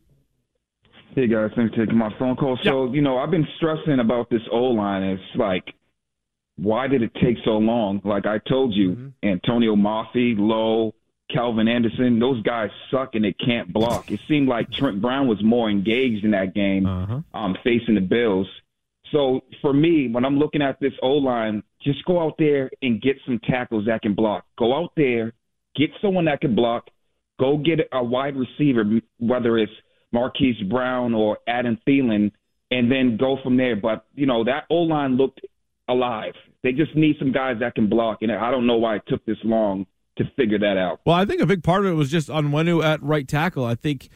Hey 1.16 1.28
guys, 1.28 1.52
thanks 1.56 1.74
for 1.74 1.86
taking 1.86 1.98
my 1.98 2.10
phone 2.20 2.36
call. 2.36 2.60
So, 2.64 2.92
you 2.92 3.02
know, 3.02 3.18
I've 3.18 3.32
been 3.32 3.48
stressing 3.56 4.00
about 4.02 4.30
this 4.30 4.42
O 4.52 4.64
line. 4.64 5.02
It's 5.02 5.24
like, 5.36 5.64
why 6.58 6.88
did 6.88 7.04
it 7.04 7.12
take 7.22 7.38
so 7.46 7.52
long? 7.52 8.02
Like 8.04 8.26
I 8.26 8.40
told 8.50 8.74
you, 8.74 9.14
Atonio 9.24 9.76
Mafi, 9.76 10.36
Lowe, 10.38 10.94
Calvin 11.32 11.68
Anderson, 11.68 12.20
those 12.20 12.42
guys 12.44 12.70
suck 12.92 13.16
and 13.16 13.26
they 13.26 13.34
can't 13.34 13.72
block. 13.74 14.12
It 14.12 14.20
seemed 14.28 14.48
like 14.48 14.72
Trent 14.72 15.02
Brown 15.02 15.28
was 15.28 15.42
more 15.44 15.70
engaged 15.70 16.24
in 16.24 16.32
that 16.32 16.54
game, 16.54 16.86
Uh-huh. 16.86 17.22
um, 17.34 17.58
facing 17.64 17.96
the 17.96 18.02
Bills. 18.02 18.48
So 19.12 19.42
for 19.62 19.74
me, 19.74 20.08
when 20.08 20.26
I'm 20.26 20.38
looking 20.38 20.62
at 20.62 20.80
this 20.80 20.94
O 21.02 21.14
line, 21.14 21.64
just 21.82 22.04
go 22.06 22.20
out 22.20 22.38
there 22.38 22.70
and 22.82 23.02
get 23.02 23.18
some 23.26 23.40
tackles 23.40 23.86
that 23.86 24.02
can 24.02 24.14
block. 24.14 24.46
Go 24.58 24.76
out 24.76 24.92
there, 24.96 25.34
get 25.76 25.92
someone 26.02 26.26
that 26.26 26.42
can 26.42 26.56
block. 26.56 26.90
Go 27.40 27.58
get 27.58 27.80
a 27.92 28.04
wide 28.04 28.36
receiver, 28.36 28.84
whether 29.20 29.58
it's 29.58 29.72
Marquise 30.12 30.62
Brown 30.70 31.14
or 31.14 31.38
Adam 31.48 31.78
Thielen, 31.88 32.32
and 32.72 32.92
then 32.92 33.18
go 33.18 33.38
from 33.44 33.58
there. 33.58 33.76
But 33.76 34.06
you 34.16 34.26
know 34.26 34.44
that 34.46 34.66
O 34.70 34.76
line 34.78 35.18
looked 35.18 35.42
alive. 35.88 36.34
They 36.64 36.72
just 36.72 36.96
need 36.96 37.18
some 37.20 37.32
guys 37.32 37.58
that 37.60 37.76
can 37.76 37.88
block, 37.90 38.22
and 38.22 38.32
I 38.32 38.50
don't 38.52 38.66
know 38.66 38.78
why 38.78 38.96
it 38.96 39.04
took 39.08 39.24
this 39.26 39.38
long 39.44 39.86
to 40.18 40.26
figure 40.36 40.60
that 40.60 40.78
out. 40.78 41.02
Well, 41.06 41.16
I 41.16 41.26
think 41.26 41.42
a 41.42 41.46
big 41.46 41.64
part 41.64 41.86
of 41.86 41.92
it 41.92 41.96
was 41.96 42.10
just 42.10 42.30
Onwenu 42.30 42.84
at 42.84 43.02
right 43.04 43.28
tackle. 43.28 43.66
I 43.66 43.76
think 43.76 44.10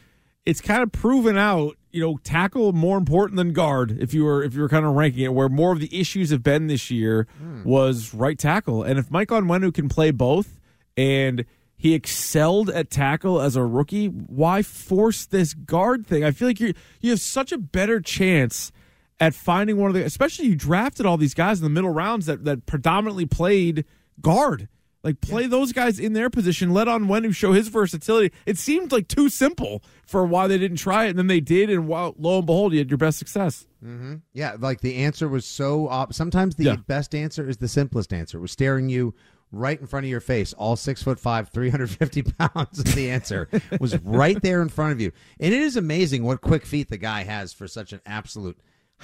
it's 0.46 0.60
kind 0.60 0.82
of 0.82 0.92
proven 0.92 1.36
out, 1.36 1.76
you 1.90 2.00
know, 2.00 2.18
tackle 2.24 2.72
more 2.72 2.96
important 2.96 3.36
than 3.36 3.52
guard. 3.52 3.98
If 4.00 4.14
you 4.14 4.24
were 4.24 4.42
if 4.42 4.54
you 4.54 4.62
were 4.62 4.68
kind 4.68 4.86
of 4.86 4.94
ranking 4.94 5.24
it, 5.24 5.34
where 5.34 5.48
more 5.48 5.72
of 5.72 5.80
the 5.80 5.98
issues 5.98 6.30
have 6.30 6.42
been 6.42 6.66
this 6.66 6.90
year 6.90 7.26
hmm. 7.38 7.62
was 7.64 8.14
right 8.14 8.38
tackle, 8.38 8.82
and 8.82 8.98
if 8.98 9.10
Mike 9.10 9.28
Onwenu 9.28 9.72
can 9.72 9.88
play 9.88 10.10
both, 10.10 10.60
and 10.96 11.44
he 11.76 11.94
excelled 11.94 12.68
at 12.70 12.90
tackle 12.90 13.40
as 13.40 13.56
a 13.56 13.64
rookie, 13.64 14.06
why 14.06 14.62
force 14.62 15.26
this 15.26 15.54
guard 15.54 16.06
thing? 16.06 16.24
I 16.24 16.30
feel 16.30 16.48
like 16.48 16.60
you 16.60 16.74
you 17.00 17.10
have 17.10 17.20
such 17.20 17.52
a 17.52 17.58
better 17.58 18.00
chance 18.00 18.72
at 19.18 19.34
finding 19.34 19.76
one 19.76 19.88
of 19.88 19.94
the, 19.94 20.02
especially 20.02 20.46
you 20.46 20.56
drafted 20.56 21.04
all 21.04 21.18
these 21.18 21.34
guys 21.34 21.58
in 21.58 21.64
the 21.64 21.70
middle 21.70 21.90
rounds 21.90 22.26
that 22.26 22.44
that 22.44 22.66
predominantly 22.66 23.26
played 23.26 23.84
guard. 24.20 24.68
Like 25.02 25.20
play 25.22 25.46
those 25.46 25.72
guys 25.72 25.98
in 25.98 26.12
their 26.12 26.28
position. 26.28 26.74
Let 26.74 26.86
Onwenu 26.86 27.34
show 27.34 27.52
his 27.52 27.68
versatility. 27.68 28.34
It 28.44 28.58
seemed 28.58 28.92
like 28.92 29.08
too 29.08 29.30
simple 29.30 29.82
for 30.06 30.26
why 30.26 30.46
they 30.46 30.58
didn't 30.58 30.76
try 30.76 31.06
it, 31.06 31.10
and 31.10 31.18
then 31.18 31.26
they 31.26 31.40
did, 31.40 31.70
and 31.70 31.88
wow, 31.88 32.14
lo 32.18 32.38
and 32.38 32.46
behold, 32.46 32.72
you 32.74 32.80
had 32.80 32.90
your 32.90 32.98
best 32.98 33.18
success. 33.18 33.66
Mm-hmm. 33.82 34.16
Yeah, 34.34 34.56
like 34.58 34.82
the 34.82 34.96
answer 34.96 35.26
was 35.26 35.46
so. 35.46 35.88
Op- 35.88 36.12
Sometimes 36.12 36.56
the 36.56 36.64
Yeah. 36.64 36.76
best 36.76 37.14
answer 37.14 37.48
is 37.48 37.56
the 37.56 37.68
simplest 37.68 38.12
answer. 38.12 38.36
It 38.36 38.42
was 38.42 38.52
staring 38.52 38.90
you 38.90 39.14
right 39.52 39.80
in 39.80 39.86
front 39.86 40.04
of 40.04 40.10
your 40.10 40.20
face. 40.20 40.52
All 40.52 40.76
six 40.76 41.02
foot 41.02 41.18
five, 41.18 41.48
three 41.48 41.70
hundred 41.70 41.88
fifty 41.90 42.22
pounds. 42.38 42.78
Is 42.80 42.94
the 42.94 43.10
answer 43.10 43.48
was 43.80 43.96
right 44.02 44.40
there 44.42 44.60
in 44.60 44.68
front 44.68 44.92
of 44.92 45.00
you, 45.00 45.12
and 45.40 45.54
it 45.54 45.62
is 45.62 45.76
amazing 45.76 46.24
what 46.24 46.42
quick 46.42 46.66
feet 46.66 46.90
the 46.90 46.98
guy 46.98 47.24
has 47.24 47.54
for 47.54 47.66
such 47.66 47.94
an 47.94 48.02
absolute 48.04 48.58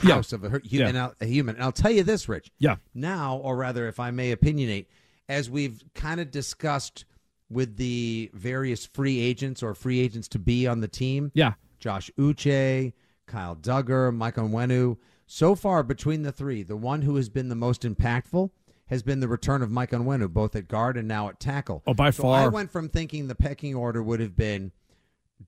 Yeah. 0.05 0.17
house 0.17 0.35
of 0.35 0.45
a, 0.45 0.51
hu- 0.51 0.61
Yeah. 0.65 0.89
and 0.89 1.13
a 1.23 1.25
human. 1.27 1.55
And 1.55 1.65
I'll 1.65 1.73
tell 1.73 1.91
you 1.91 2.03
this, 2.03 2.29
Rich. 2.29 2.51
Yeah. 2.59 2.77
Now, 2.95 3.39
or 3.39 3.57
rather, 3.57 3.89
if 3.89 3.99
I 3.99 4.11
may 4.11 4.37
opinionate, 4.37 4.85
as 5.29 5.51
we've 5.51 5.83
kind 5.95 6.21
of 6.21 6.31
discussed 6.31 7.05
with 7.49 7.77
the 7.77 8.31
various 8.35 8.87
free 8.87 9.21
agents 9.21 9.63
or 9.63 9.75
free 9.75 10.01
agents 10.01 10.29
to 10.29 10.39
be 10.39 10.67
on 10.67 10.81
the 10.81 10.89
team. 10.89 11.31
Yeah, 11.35 11.55
Josh 11.79 12.11
Uche, 12.19 12.93
Kyle 13.27 13.57
Dugger, 13.57 14.15
Mike 14.15 14.37
Onwenu. 14.37 14.97
So 15.27 15.55
far, 15.55 15.83
between 15.83 16.23
the 16.23 16.33
three, 16.33 16.63
the 16.63 16.77
one 16.77 17.03
who 17.03 17.17
has 17.17 17.29
been 17.29 17.49
the 17.49 17.55
most 17.57 17.83
impactful 17.83 18.51
has 18.87 19.03
been 19.03 19.21
the 19.21 19.29
return 19.29 19.63
of 19.63 19.71
Mike 19.71 19.91
Onwenu, 19.91 20.33
both 20.33 20.55
at 20.55 20.69
guard 20.69 20.97
and 20.97 21.09
now 21.09 21.29
at 21.29 21.41
tackle. 21.41 21.83
Oh, 21.87 21.95
by 21.95 22.11
so 22.11 22.23
far. 22.23 22.43
I 22.43 22.47
went 22.47 22.71
from 22.71 22.89
thinking 22.89 23.27
the 23.27 23.35
pecking 23.35 23.75
order 23.75 24.03
would 24.03 24.21
have 24.21 24.37
been 24.37 24.71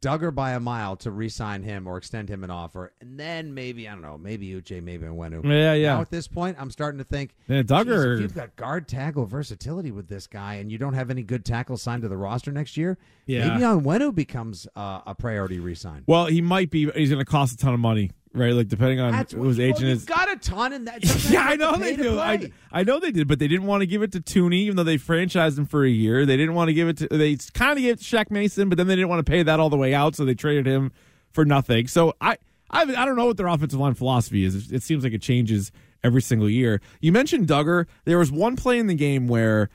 Dugger 0.00 0.32
by 0.34 0.52
a 0.52 0.60
mile 0.60 0.96
to 0.96 1.10
re-sign 1.10 1.62
him 1.62 1.86
or 1.86 1.96
extend 1.96 2.28
him 2.28 2.44
an 2.44 2.50
offer, 2.50 2.92
and 3.00 3.18
then 3.18 3.54
maybe 3.54 3.88
I 3.88 3.92
don't 3.92 4.02
know, 4.02 4.18
maybe 4.18 4.48
Uche, 4.50 4.82
maybe 4.82 5.06
Onwenu. 5.06 5.42
Yeah, 5.44 5.72
yeah. 5.72 5.94
Now 5.94 6.02
at 6.02 6.10
this 6.10 6.28
point, 6.28 6.56
I'm 6.60 6.70
starting 6.70 6.98
to 6.98 7.04
think, 7.04 7.34
Yeah, 7.48 7.62
geez, 7.62 7.70
Dugger- 7.70 8.14
if 8.16 8.20
you've 8.20 8.34
got 8.34 8.54
guard 8.54 8.86
tackle 8.86 9.24
versatility 9.24 9.90
with 9.90 10.08
this 10.08 10.26
guy, 10.26 10.54
and 10.56 10.70
you 10.70 10.76
don't 10.78 10.92
have 10.92 11.10
any 11.10 11.22
good 11.22 11.44
tackle 11.44 11.78
signed 11.78 12.02
to 12.02 12.08
the 12.08 12.18
roster 12.18 12.52
next 12.52 12.76
year, 12.76 12.98
Yeah. 13.26 13.48
maybe 13.48 13.62
Onwenu 13.62 14.14
becomes 14.14 14.68
uh, 14.76 15.00
a 15.06 15.14
priority 15.14 15.58
re-sign. 15.58 16.04
Well, 16.06 16.26
he 16.26 16.42
might 16.42 16.70
be. 16.70 16.90
He's 16.90 17.08
going 17.10 17.24
to 17.24 17.30
cost 17.30 17.54
a 17.54 17.56
ton 17.56 17.72
of 17.72 17.80
money, 17.80 18.10
right? 18.38 18.52
Like 18.54 18.68
depending 18.68 19.00
on 19.00 19.12
That's 19.12 19.32
who 19.32 19.42
his 19.44 19.58
well, 19.58 19.66
agent 19.66 19.82
you've 19.82 19.98
is. 19.98 20.04
got 20.04 20.30
a 20.30 20.36
ton 20.36 20.72
in 20.72 20.84
that. 20.86 21.04
Yeah, 21.30 21.42
I 21.42 21.56
know 21.56 21.76
they 21.76 21.96
do. 21.96 22.18
I. 22.18 22.50
I 22.70 22.84
know 22.84 22.98
they 23.00 23.10
did, 23.10 23.28
but 23.28 23.38
they 23.38 23.48
didn't 23.48 23.66
want 23.66 23.80
to 23.82 23.86
give 23.86 24.02
it 24.02 24.12
to 24.12 24.20
Thuney, 24.20 24.60
even 24.60 24.76
though 24.76 24.84
they 24.84 24.96
franchised 24.98 25.58
him 25.58 25.66
for 25.66 25.84
a 25.84 25.88
year. 25.90 26.24
They 26.24 26.36
didn't 26.36 26.54
want 26.54 26.68
to 26.68 26.74
give 26.74 26.88
it 26.88 26.96
to. 26.98 27.08
They 27.08 27.36
kind 27.54 27.78
of 27.78 27.82
gave 27.82 27.94
it 27.94 27.98
to 28.00 28.04
Shaq 28.04 28.30
Mason, 28.30 28.68
but 28.68 28.76
then 28.78 28.86
they 28.86 28.96
didn't 28.96 29.08
want 29.08 29.24
to 29.24 29.30
pay 29.30 29.42
that 29.42 29.58
all 29.60 29.70
the 29.70 29.76
way 29.76 29.94
out, 29.94 30.14
so 30.14 30.24
they 30.24 30.34
traded 30.34 30.66
him 30.66 30.92
for 31.32 31.44
nothing. 31.44 31.86
So 31.86 32.14
I, 32.20 32.38
I, 32.70 32.82
I 32.82 33.04
don't 33.04 33.16
know 33.16 33.26
what 33.26 33.36
their 33.36 33.46
offensive 33.46 33.78
line 33.78 33.94
philosophy 33.94 34.44
is. 34.44 34.54
It, 34.70 34.76
it 34.76 34.82
seems 34.82 35.04
like 35.04 35.12
it 35.12 35.22
changes 35.22 35.72
every 36.02 36.22
single 36.22 36.48
year. 36.48 36.80
You 37.00 37.12
mentioned 37.12 37.46
Dugger. 37.48 37.86
There 38.04 38.18
was 38.18 38.30
one 38.30 38.56
play 38.56 38.78
in 38.78 38.86
the 38.86 38.94
game 38.94 39.28
where 39.28 39.68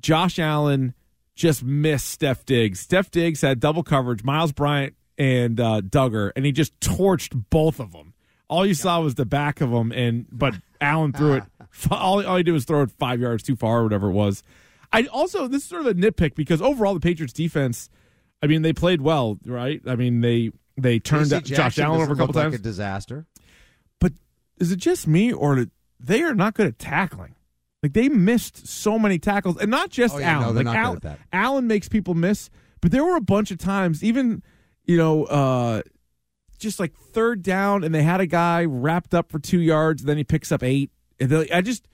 Josh 0.00 0.38
Allen 0.38 0.94
just 1.34 1.62
missed 1.62 2.08
Steph 2.08 2.44
Diggs. 2.44 2.80
Steph 2.80 3.10
Diggs 3.10 3.40
had 3.40 3.58
double 3.60 3.82
coverage, 3.82 4.22
Myles 4.24 4.52
Bryant 4.52 4.94
and 5.18 5.58
uh, 5.60 5.80
Dugger, 5.82 6.32
and 6.36 6.44
he 6.46 6.52
just 6.52 6.78
torched 6.80 7.44
both 7.50 7.78
of 7.80 7.92
them. 7.92 8.14
All 8.48 8.66
you 8.66 8.74
saw 8.74 9.00
was 9.00 9.14
the 9.14 9.24
back 9.24 9.60
of 9.60 9.70
them, 9.70 9.92
and 9.92 10.26
but 10.30 10.54
Allen 10.80 11.12
threw 11.12 11.34
it. 11.34 11.44
All, 11.90 12.24
all 12.26 12.36
he 12.36 12.42
did 12.42 12.52
was 12.52 12.66
throw 12.66 12.82
it 12.82 12.90
five 12.90 13.18
yards 13.18 13.42
too 13.42 13.56
far, 13.56 13.80
or 13.80 13.84
whatever 13.84 14.08
it 14.08 14.12
was. 14.12 14.42
I 14.92 15.04
also 15.06 15.48
this 15.48 15.62
is 15.62 15.68
sort 15.68 15.86
of 15.86 15.86
a 15.86 15.94
nitpick 15.94 16.34
because 16.34 16.60
overall 16.60 16.92
the 16.92 17.00
Patriots 17.00 17.32
defense, 17.32 17.88
I 18.42 18.46
mean 18.46 18.60
they 18.60 18.74
played 18.74 19.00
well, 19.00 19.38
right? 19.46 19.80
I 19.86 19.96
mean 19.96 20.20
they 20.20 20.50
they 20.76 20.98
turned. 20.98 21.30
Josh 21.46 21.78
Allen 21.78 22.02
over 22.02 22.12
a 22.12 22.16
couple 22.16 22.34
times, 22.34 22.52
Like 22.52 22.60
a 22.60 22.62
disaster. 22.62 23.26
but 24.00 24.12
is 24.58 24.70
it 24.70 24.76
just 24.76 25.06
me 25.06 25.32
or 25.32 25.64
they 25.98 26.22
are 26.22 26.34
not 26.34 26.52
good 26.52 26.66
at 26.66 26.78
tackling? 26.78 27.36
Like 27.82 27.94
they 27.94 28.10
missed 28.10 28.66
so 28.66 28.98
many 28.98 29.18
tackles, 29.18 29.56
and 29.56 29.70
not 29.70 29.88
just 29.88 30.14
Oh, 30.14 30.18
yeah, 30.18 30.34
no, 30.34 30.42
Allen. 30.42 30.54
they're 30.56 30.64
like 30.64 30.74
not 30.74 30.74
good 30.74 30.84
Allen, 30.84 30.96
at 30.96 31.02
that. 31.02 31.18
Allen 31.32 31.66
makes 31.66 31.88
people 31.88 32.12
miss, 32.14 32.50
but 32.82 32.90
there 32.92 33.02
were 33.04 33.16
a 33.16 33.20
bunch 33.22 33.50
of 33.50 33.56
times, 33.56 34.04
even 34.04 34.42
you 34.84 34.96
know, 34.96 35.24
uh, 35.24 35.82
just 36.58 36.78
like 36.80 36.94
third 36.94 37.42
down, 37.42 37.84
and 37.84 37.94
they 37.94 38.02
had 38.02 38.20
a 38.20 38.26
guy 38.26 38.64
wrapped 38.64 39.14
up 39.14 39.30
for 39.30 39.38
two 39.38 39.60
yards, 39.60 40.02
and 40.02 40.08
then 40.08 40.16
he 40.16 40.24
picks 40.24 40.52
up 40.52 40.62
eight. 40.62 40.90
And 41.20 41.28
they- 41.30 41.50
I 41.50 41.60
just, 41.60 41.88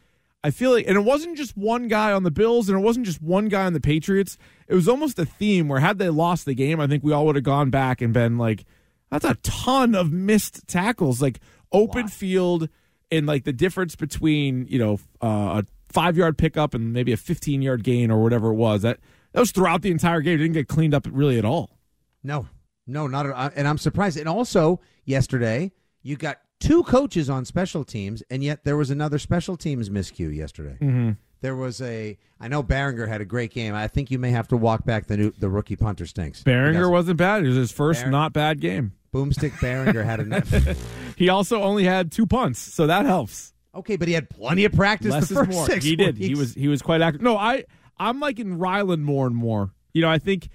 I 0.45 0.51
feel 0.51 0.73
like, 0.73 0.87
and 0.87 0.97
it 0.97 1.05
wasn't 1.05 1.37
just 1.37 1.57
one 1.57 1.89
guy 1.89 2.13
on 2.13 2.23
the 2.23 2.31
Bills, 2.31 2.69
and 2.69 2.79
it 2.79 2.83
wasn't 2.83 3.07
just 3.07 3.23
one 3.23 3.49
guy 3.49 3.65
on 3.65 3.73
the 3.73 3.81
Patriots. 3.81 4.37
It 4.69 4.75
was 4.75 4.89
almost 4.89 5.19
a 5.19 5.25
theme 5.25 5.69
where 5.69 5.81
had 5.81 5.99
they 5.99 6.11
lost 6.11 6.45
the 6.45 6.55
game, 6.55 6.81
I 6.81 6.87
think 6.87 7.03
we 7.03 7.13
all 7.13 7.27
would 7.27 7.37
have 7.37 7.45
gone 7.45 7.71
back 7.71 8.01
and 8.03 8.13
been 8.13 8.37
like, 8.39 8.65
That's 9.11 9.25
a 9.25 9.35
ton 9.43 9.95
of 9.95 10.13
missed 10.13 10.69
tackles, 10.69 11.23
like 11.23 11.41
open 11.73 12.09
field, 12.09 12.69
and 13.11 13.27
like 13.27 13.45
the 13.45 13.55
difference 13.55 13.97
between 13.97 14.67
you 14.69 14.79
know 14.79 14.99
uh, 15.23 15.63
a 15.63 15.65
five 15.91 16.15
yard 16.19 16.37
pickup 16.37 16.75
and 16.75 16.93
maybe 16.93 17.13
a 17.13 17.17
fifteen 17.17 17.63
yard 17.63 17.83
gain 17.85 18.11
or 18.11 18.23
whatever 18.23 18.51
it 18.51 18.57
was. 18.57 18.83
That 18.83 18.99
that 19.33 19.41
was 19.41 19.51
throughout 19.51 19.81
the 19.81 19.91
entire 19.91 20.21
game. 20.21 20.35
It 20.35 20.39
didn't 20.39 20.53
get 20.53 20.69
cleaned 20.69 20.93
up 20.93 21.07
really 21.11 21.39
at 21.39 21.47
all. 21.47 21.79
No, 22.23 22.49
no, 22.89 23.07
not 23.07 23.27
at 23.27 23.33
all. 23.33 23.51
And 23.55 23.69
I'm 23.69 23.79
surprised. 23.79 24.17
And 24.19 24.29
also, 24.29 24.81
yesterday, 25.05 25.71
you 26.03 26.17
got 26.17 26.39
two 26.59 26.83
coaches 26.85 27.31
on 27.31 27.45
special 27.45 27.85
teams, 27.85 28.23
and 28.31 28.43
yet 28.43 28.65
there 28.65 28.77
was 28.77 28.91
another 28.91 29.19
special 29.19 29.57
teams 29.57 29.91
miscue 29.91 30.35
yesterday. 30.35 30.77
Mm-hmm. 30.81 31.11
There 31.41 31.55
was 31.55 31.81
a. 31.81 32.19
I 32.41 32.49
know 32.49 32.63
Baringer 32.65 33.07
had 33.07 33.21
a 33.21 33.25
great 33.25 33.53
game. 33.53 33.75
I 33.75 33.87
think 33.87 34.11
you 34.11 34.19
may 34.19 34.31
have 34.31 34.49
to 34.49 34.57
walk 34.57 34.85
back 34.85 35.07
the 35.07 35.17
new, 35.17 35.33
the 35.39 35.49
rookie 35.49 35.77
punter 35.77 36.07
stinks. 36.07 36.43
Baringer 36.43 36.91
wasn't 36.91 37.19
bad. 37.19 37.45
It 37.45 37.49
was 37.49 37.57
his 37.57 37.71
first 37.71 38.07
not 38.09 38.33
bad 38.33 38.61
game. 38.61 38.93
Boomstick 39.15 39.53
Baringer 39.53 40.05
had 40.05 40.21
a. 40.21 40.77
He 41.17 41.29
also 41.31 41.63
only 41.63 41.83
had 41.85 42.13
two 42.13 42.27
punts, 42.27 42.61
so 42.61 42.87
that 42.87 43.05
helps. 43.05 43.53
okay, 43.75 43.97
but 43.97 44.07
he 44.07 44.15
had 44.15 44.31
plenty 44.31 44.65
of 44.65 44.73
practice 44.73 45.11
Less 45.11 45.29
the 45.29 45.41
is 45.41 45.49
more. 45.49 45.67
six 45.67 45.85
he 45.85 45.97
did. 45.97 46.17
He 46.17 46.35
was 46.35 46.55
he 46.55 46.69
was 46.69 46.81
quite 46.83 47.01
active. 47.01 47.23
No, 47.23 47.37
I 47.37 47.65
I'm 47.99 48.21
liking 48.21 48.59
Ryland 48.59 49.05
more 49.05 49.27
and 49.27 49.35
more. 49.35 49.73
You 49.93 50.03
know, 50.03 50.11
I 50.11 50.19
think 50.19 50.49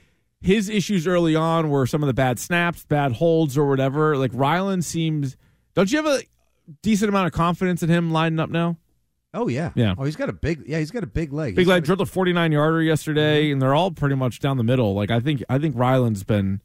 his 0.44 0.70
issues 0.70 1.08
early 1.08 1.36
on 1.36 1.70
were 1.70 1.88
some 1.88 2.04
of 2.04 2.08
the 2.08 2.14
bad 2.14 2.38
snaps, 2.38 2.86
bad 2.86 3.14
holds, 3.14 3.58
or 3.58 3.68
whatever. 3.68 4.16
Like 4.18 4.32
Ryland 4.34 4.86
seems. 4.86 5.38
Don't 5.74 5.92
you 5.92 5.98
have 6.04 6.06
a 6.06 6.22
decent 6.82 7.10
amount 7.10 7.28
of 7.28 7.34
confidence 7.34 7.82
in 7.82 7.90
him 7.90 8.12
lining 8.12 8.40
up 8.40 8.50
now? 8.50 8.78
Oh 9.36 9.48
yeah, 9.48 9.72
Yeah. 9.74 9.96
Oh, 9.98 10.04
he's 10.04 10.16
got 10.16 10.30
a 10.30 10.34
big. 10.34 10.64
Yeah, 10.68 10.78
he's 10.78 10.92
got 10.92 11.04
a 11.04 11.08
big 11.08 11.34
leg. 11.34 11.56
Big 11.56 11.62
He's 11.64 11.68
leg 11.68 11.84
drilled 11.86 12.02
a 12.02 12.06
49 12.06 12.52
yarder 12.52 12.84
yesterday, 12.84 13.46
Mm-hmm. 13.46 13.54
and 13.54 13.62
they're 13.64 13.74
all 13.74 13.90
pretty 13.90 14.14
much 14.16 14.40
down 14.40 14.58
the 14.58 14.64
middle. 14.64 14.94
Like 14.94 15.10
I 15.10 15.20
think 15.20 15.44
I 15.50 15.58
think 15.58 15.76
Ryland's 15.76 16.24
been 16.24 16.62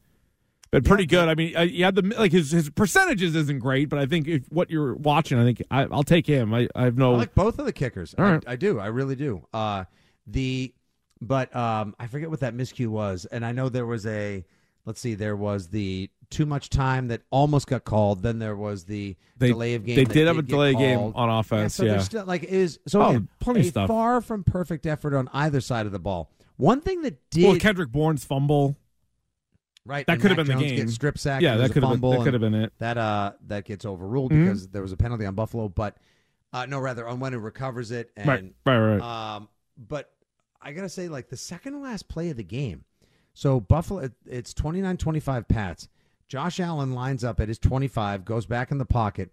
been 0.70 0.82
pretty 0.82 1.06
good. 1.06 1.30
I 1.30 1.34
mean, 1.34 1.56
uh, 1.56 1.64
he 1.64 1.80
had 1.80 1.94
the 1.94 2.02
like 2.18 2.30
his 2.32 2.50
his 2.50 2.68
percentages 2.68 3.34
isn't 3.34 3.60
great, 3.60 3.88
but 3.88 3.98
I 3.98 4.04
think 4.04 4.28
if 4.28 4.42
what 4.52 4.70
you're 4.70 4.94
watching, 4.96 5.38
I 5.38 5.44
think 5.44 5.62
I, 5.70 5.84
I'll 5.84 6.02
take 6.02 6.26
him. 6.26 6.52
I, 6.52 6.68
I 6.74 6.84
have 6.84 6.98
no. 6.98 7.14
I 7.14 7.18
like 7.18 7.34
both 7.34 7.58
of 7.58 7.64
the 7.64 7.72
kickers. 7.72 8.14
All 8.18 8.24
I. 8.26 8.38
I 8.46 8.56
do. 8.56 8.78
I 8.78 8.88
really 8.88 9.16
do. 9.16 9.46
Uh, 9.54 9.84
the 10.26 10.74
but 11.20 11.54
um, 11.54 11.94
I 11.98 12.06
forget 12.06 12.30
what 12.30 12.40
that 12.40 12.54
miscue 12.54 12.88
was, 12.88 13.24
and 13.26 13.44
I 13.44 13.52
know 13.52 13.68
there 13.68 13.86
was 13.86 14.06
a. 14.06 14.44
Let's 14.84 15.00
see. 15.00 15.14
There 15.14 15.36
was 15.36 15.68
the 15.68 16.08
too 16.30 16.46
much 16.46 16.70
time 16.70 17.08
that 17.08 17.20
almost 17.30 17.66
got 17.66 17.84
called. 17.84 18.22
Then 18.22 18.38
there 18.38 18.56
was 18.56 18.84
the 18.84 19.16
They- 19.36 19.48
delay 19.48 19.74
of 19.74 19.84
game. 19.84 19.96
they 19.96 20.04
did 20.04 20.26
have 20.26 20.38
a 20.38 20.42
delay 20.42 20.74
game 20.74 21.12
on 21.14 21.28
offense, 21.28 21.74
so 21.74 21.84
yeah. 21.84 21.92
there's 21.92 22.04
still 22.06 22.24
like 22.24 22.42
it 22.44 22.48
is 22.50 22.78
so 22.86 23.02
Oh, 23.02 23.08
again, 23.10 23.28
plenty 23.38 23.60
a 23.60 23.64
stuff. 23.64 23.88
far 23.88 24.20
from 24.22 24.44
perfect 24.44 24.86
effort 24.86 25.14
on 25.14 25.28
either 25.34 25.60
side 25.60 25.84
of 25.84 25.92
the 25.92 25.98
ball. 25.98 26.30
One 26.56 26.80
thing 26.80 27.02
that 27.02 27.18
did 27.30 27.44
well, 27.44 27.56
Kendrick 27.56 27.90
Bourne's 27.92 28.24
fumble. 28.24 28.76
right 29.84 30.06
that 30.06 30.20
could 30.20 30.30
have 30.36 30.46
been 30.46 30.58
the 30.58 30.76
game. 30.76 30.88
strip 30.88 31.18
sack. 31.18 31.42
Yeah, 31.42 31.56
that 31.58 31.72
could 31.72 31.82
have 31.82 32.00
been 32.00 32.10
that 32.10 32.22
could 32.24 32.32
have 32.34 32.40
been 32.40 32.54
it. 32.54 32.72
that 32.78 32.96
uh 32.98 33.32
that 33.48 33.64
gets 33.64 33.84
overruled 33.84 34.32
Mhm. 34.32 34.44
because 34.44 34.68
there 34.68 34.82
was 34.82 34.92
a 34.92 34.96
penalty 34.96 35.26
on 35.26 35.34
Buffalo, 35.34 35.68
but 35.68 35.96
uh 36.52 36.64
no, 36.66 36.78
rather 36.78 37.06
on 37.06 37.20
when 37.20 37.34
it 37.34 37.38
recovers 37.38 37.90
it 37.90 38.10
and 38.16 38.26
Right, 38.26 38.44
right, 38.66 38.78
right. 38.96 39.34
um 39.36 39.48
but 39.76 40.10
I 40.60 40.72
gotta 40.72 40.88
say, 40.88 41.08
like 41.08 41.28
the 41.28 41.36
second 41.36 41.72
to 41.74 41.78
last 41.78 42.08
play 42.08 42.30
of 42.30 42.36
the 42.36 42.42
game. 42.44 42.84
So 43.34 43.60
Buffalo, 43.60 44.08
it's 44.26 44.52
29-25 44.54 45.48
Pats. 45.48 45.88
Josh 46.26 46.60
Allen 46.60 46.92
lines 46.92 47.24
up 47.24 47.40
at 47.40 47.48
his 47.48 47.58
25, 47.58 48.24
goes 48.24 48.44
back 48.46 48.70
in 48.70 48.78
the 48.78 48.84
pocket, 48.84 49.30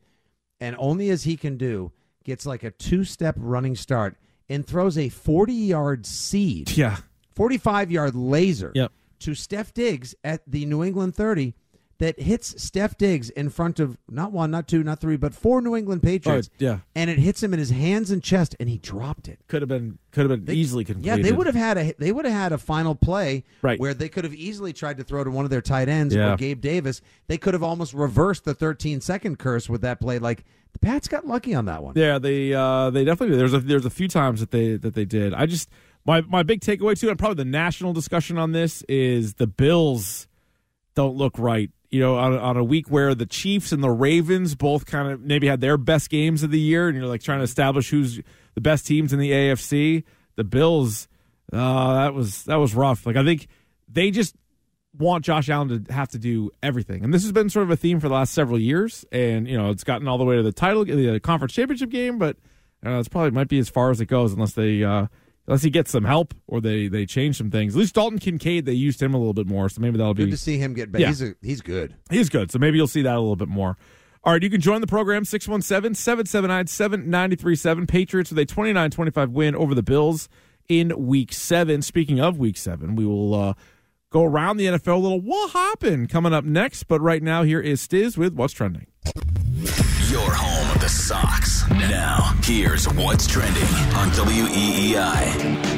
and 0.61 0.75
only 0.79 1.09
as 1.09 1.23
he 1.23 1.35
can 1.35 1.57
do, 1.57 1.91
gets 2.23 2.45
like 2.45 2.63
a 2.63 2.71
two-step 2.71 3.35
running 3.37 3.75
start 3.75 4.15
and 4.47 4.65
throws 4.65 4.97
a 4.97 5.09
40-yard 5.09 6.05
seed 6.05 6.75
yeah, 6.77 6.97
45 7.35 7.91
yard 7.91 8.15
laser 8.15 8.71
Yep. 8.75 8.91
to 9.19 9.33
Steph 9.33 9.73
Diggs 9.73 10.15
at 10.23 10.41
the 10.47 10.65
New 10.65 10.83
England 10.83 11.15
30 11.15 11.53
that 11.97 12.19
hits 12.19 12.61
Steph 12.61 12.97
Diggs 12.97 13.29
in 13.29 13.49
front 13.49 13.79
of 13.79 13.97
not 14.09 14.33
one, 14.33 14.51
not 14.51 14.67
two, 14.67 14.83
not 14.83 14.99
three, 14.99 15.15
but 15.15 15.33
four 15.33 15.61
New 15.61 15.75
England 15.77 16.03
Patriots. 16.03 16.49
Oh, 16.51 16.55
yeah. 16.57 16.77
And 16.93 17.09
it 17.09 17.17
hits 17.19 17.41
him 17.41 17.53
in 17.53 17.59
his 17.59 17.69
hands 17.69 18.11
and 18.11 18.21
chest 18.21 18.53
and 18.59 18.67
he 18.67 18.77
dropped 18.77 19.27
it. 19.29 19.39
could 19.47 19.61
have 19.61 19.69
been 19.69 19.97
could 20.11 20.29
have 20.29 20.39
been 20.39 20.45
They- 20.45 20.55
easily 20.55 20.85
Yeah, 20.99 21.15
they 21.17 21.31
would 21.31 21.45
have 21.47 21.55
had 21.55 21.77
a 21.77 21.93
they 21.97 22.11
would 22.11 22.25
have 22.25 22.33
had 22.33 22.51
a 22.51 22.57
final 22.57 22.95
play 22.95 23.43
Right. 23.61 23.79
where 23.79 23.93
they 23.93 24.09
could 24.09 24.23
have 24.25 24.33
easily 24.33 24.73
tried 24.73 24.97
to 24.97 25.03
throw 25.03 25.23
to 25.23 25.31
one 25.31 25.45
of 25.45 25.51
their 25.51 25.61
tight 25.61 25.87
ends 25.87 26.13
Yeah. 26.13 26.33
or 26.33 26.37
Gabe 26.37 26.59
Davis. 26.61 27.01
They 27.27 27.37
could 27.37 27.53
have 27.53 27.63
almost 27.63 27.93
reversed 27.93 28.43
the 28.45 28.53
13 28.53 28.99
second 29.01 29.39
curse 29.39 29.69
with 29.69 29.81
that 29.81 29.99
play. 30.01 30.19
Like 30.19 30.43
the 30.73 30.79
Pats 30.79 31.07
got 31.07 31.25
lucky 31.25 31.55
on 31.55 31.63
that 31.65 31.81
one. 31.81 31.93
Yeah, 31.95 32.19
they 32.19 32.53
uh, 32.53 32.89
they 32.89 33.05
definitely. 33.05 33.37
There's 33.37 33.53
a 33.53 33.59
there's 33.61 33.85
a 33.85 33.89
few 33.89 34.09
times 34.09 34.41
that 34.41 34.51
they 34.51 34.75
that 34.75 34.95
they 34.95 35.05
did. 35.05 35.33
I 35.33 35.45
just 35.45 35.69
my 36.05 36.19
my 36.21 36.43
big 36.43 36.59
takeaway 36.59 36.99
too, 36.99 37.09
and 37.09 37.17
probably 37.17 37.35
the 37.41 37.49
national 37.49 37.93
discussion 37.93 38.37
on 38.37 38.51
this 38.51 38.83
is 38.89 39.35
the 39.35 39.47
Bills 39.47 40.27
don't 40.93 41.15
look 41.15 41.37
right. 41.39 41.71
You 41.95 42.01
know, 42.01 42.17
on, 42.17 42.37
on 42.37 42.57
a 42.57 42.63
week 42.63 42.89
where 42.89 43.15
the 43.15 43.25
Chiefs 43.25 43.71
and 43.71 43.81
the 43.81 43.89
Ravens 43.89 44.53
both 44.53 44.85
kind 44.85 45.11
of 45.11 45.21
maybe 45.21 45.47
had 45.47 45.61
their 45.61 45.77
best 45.77 46.09
games 46.09 46.43
of 46.43 46.51
the 46.51 46.59
year, 46.59 46.89
and 46.89 46.97
you're 46.97 47.07
like 47.07 47.23
trying 47.23 47.39
to 47.39 47.45
establish 47.45 47.89
who's 47.89 48.19
the 48.53 48.61
best 48.61 48.85
teams 48.85 49.13
in 49.13 49.19
the 49.19 49.31
AFC. 49.31 50.03
The 50.35 50.43
Bills, 50.43 51.07
uh, 51.53 51.93
that 51.93 52.13
was 52.13 52.43
that 52.43 52.57
was 52.57 52.75
rough. 52.75 53.05
Like 53.05 53.15
I 53.15 53.23
think 53.23 53.47
they 53.87 54.11
just 54.11 54.35
want 54.97 55.25
Josh 55.25 55.49
Allen 55.49 55.85
to 55.85 55.93
have 55.93 56.09
to 56.09 56.19
do 56.19 56.51
everything. 56.61 57.03
And 57.03 57.13
this 57.13 57.23
has 57.23 57.31
been 57.31 57.49
sort 57.49 57.63
of 57.63 57.71
a 57.71 57.75
theme 57.75 57.99
for 57.99 58.07
the 58.07 58.13
last 58.13 58.33
several 58.33 58.59
years. 58.59 59.05
And, 59.11 59.47
you 59.47 59.57
know, 59.57 59.69
it's 59.69 59.83
gotten 59.83 60.07
all 60.07 60.17
the 60.17 60.23
way 60.23 60.35
to 60.35 60.43
the 60.43 60.51
title, 60.51 60.85
the 60.85 61.19
conference 61.19 61.53
championship 61.53 61.89
game, 61.89 62.17
but 62.17 62.37
uh, 62.85 62.99
it's 62.99 63.09
probably 63.09 63.31
might 63.31 63.47
be 63.47 63.59
as 63.59 63.69
far 63.69 63.91
as 63.91 63.99
it 64.01 64.05
goes 64.05 64.33
unless 64.33 64.53
they, 64.53 64.83
uh, 64.83 65.07
unless 65.47 65.61
he 65.63 65.69
gets 65.69 65.91
some 65.91 66.03
help 66.03 66.33
or 66.47 66.61
they, 66.61 66.87
they 66.87 67.05
change 67.05 67.37
some 67.37 67.51
things. 67.51 67.75
At 67.75 67.79
least 67.79 67.95
Dalton 67.95 68.19
Kincaid, 68.19 68.65
they 68.65 68.73
used 68.73 69.01
him 69.01 69.13
a 69.13 69.17
little 69.17 69.33
bit 69.33 69.47
more. 69.47 69.69
So 69.69 69.81
maybe 69.81 69.97
that'll 69.97 70.13
be 70.13 70.25
Good 70.25 70.31
to 70.31 70.37
see 70.37 70.57
him 70.57 70.73
get 70.73 70.91
back. 70.91 71.01
Yeah. 71.01 71.07
He's 71.07 71.21
a, 71.21 71.35
he's 71.41 71.61
good. 71.61 71.95
he's 72.09 72.29
good. 72.29 72.51
So 72.51 72.59
maybe 72.59 72.77
you'll 72.77 72.87
see 72.87 73.01
that 73.03 73.15
a 73.15 73.19
little 73.19 73.35
bit 73.35 73.49
more. 73.49 73.77
All 74.23 74.33
right, 74.33 74.41
you 74.41 74.49
can 74.49 74.59
join 74.59 74.81
the 74.81 74.87
program 74.87 75.23
617 75.23 75.93
779 75.93 76.65
7937. 76.65 77.85
Patriots 77.85 78.31
with 78.31 78.39
a 78.39 78.45
29 78.45 78.89
25 78.89 79.29
win 79.29 79.55
over 79.55 79.75
the 79.75 79.83
Bills 79.83 80.29
in 80.67 81.05
week 81.05 81.31
seven. 81.31 81.83
Speaking 81.83 82.19
of 82.19 82.39
week 82.39 82.57
seven, 82.57 82.95
we 82.95 83.05
will 83.05 83.35
uh, 83.35 83.53
go 84.09 84.23
around 84.23 84.57
the 84.57 84.65
NFL 84.65 84.95
a 84.95 84.97
little 84.97 85.21
what 85.21 85.51
happened 85.51 86.09
coming 86.09 86.33
up 86.33 86.43
next. 86.43 86.85
But 86.85 87.01
right 87.01 87.21
now, 87.21 87.43
here 87.43 87.61
is 87.61 87.87
Stiz 87.87 88.17
with 88.17 88.33
What's 88.33 88.53
Trending. 88.53 88.87
Your 90.09 90.31
home 90.31 90.54
of 90.54 90.54
the 90.79 90.89
socks. 90.89 91.67
Now, 91.69 92.33
here's 92.43 92.85
what's 92.89 93.27
trending 93.27 93.63
on 93.93 94.09
WEEI. 94.11 95.75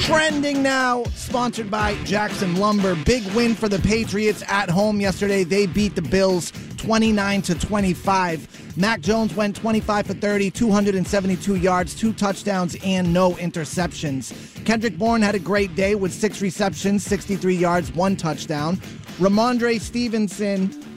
Trending 0.00 0.62
now, 0.62 1.04
sponsored 1.14 1.70
by 1.70 1.94
Jackson 2.04 2.56
Lumber. 2.56 2.96
Big 3.04 3.24
win 3.34 3.54
for 3.54 3.68
the 3.68 3.78
Patriots 3.80 4.42
at 4.48 4.70
home 4.70 5.00
yesterday. 5.00 5.44
They 5.44 5.66
beat 5.66 5.94
the 5.94 6.02
Bills 6.02 6.52
29 6.78 7.42
to 7.42 7.54
25. 7.54 8.76
Mac 8.78 9.00
Jones 9.00 9.34
went 9.34 9.54
25 9.56 10.06
for 10.06 10.14
30, 10.14 10.50
272 10.50 11.56
yards, 11.56 11.94
two 11.94 12.12
touchdowns, 12.12 12.76
and 12.82 13.12
no 13.12 13.32
interceptions. 13.32 14.32
Kendrick 14.64 14.96
Bourne 14.96 15.20
had 15.20 15.34
a 15.34 15.40
great 15.40 15.74
day 15.74 15.94
with 15.94 16.12
six 16.12 16.40
receptions, 16.40 17.04
63 17.04 17.54
yards, 17.54 17.92
one 17.92 18.16
touchdown. 18.16 18.76
Rhamondre 19.18 19.80
Stevenson 19.80 20.87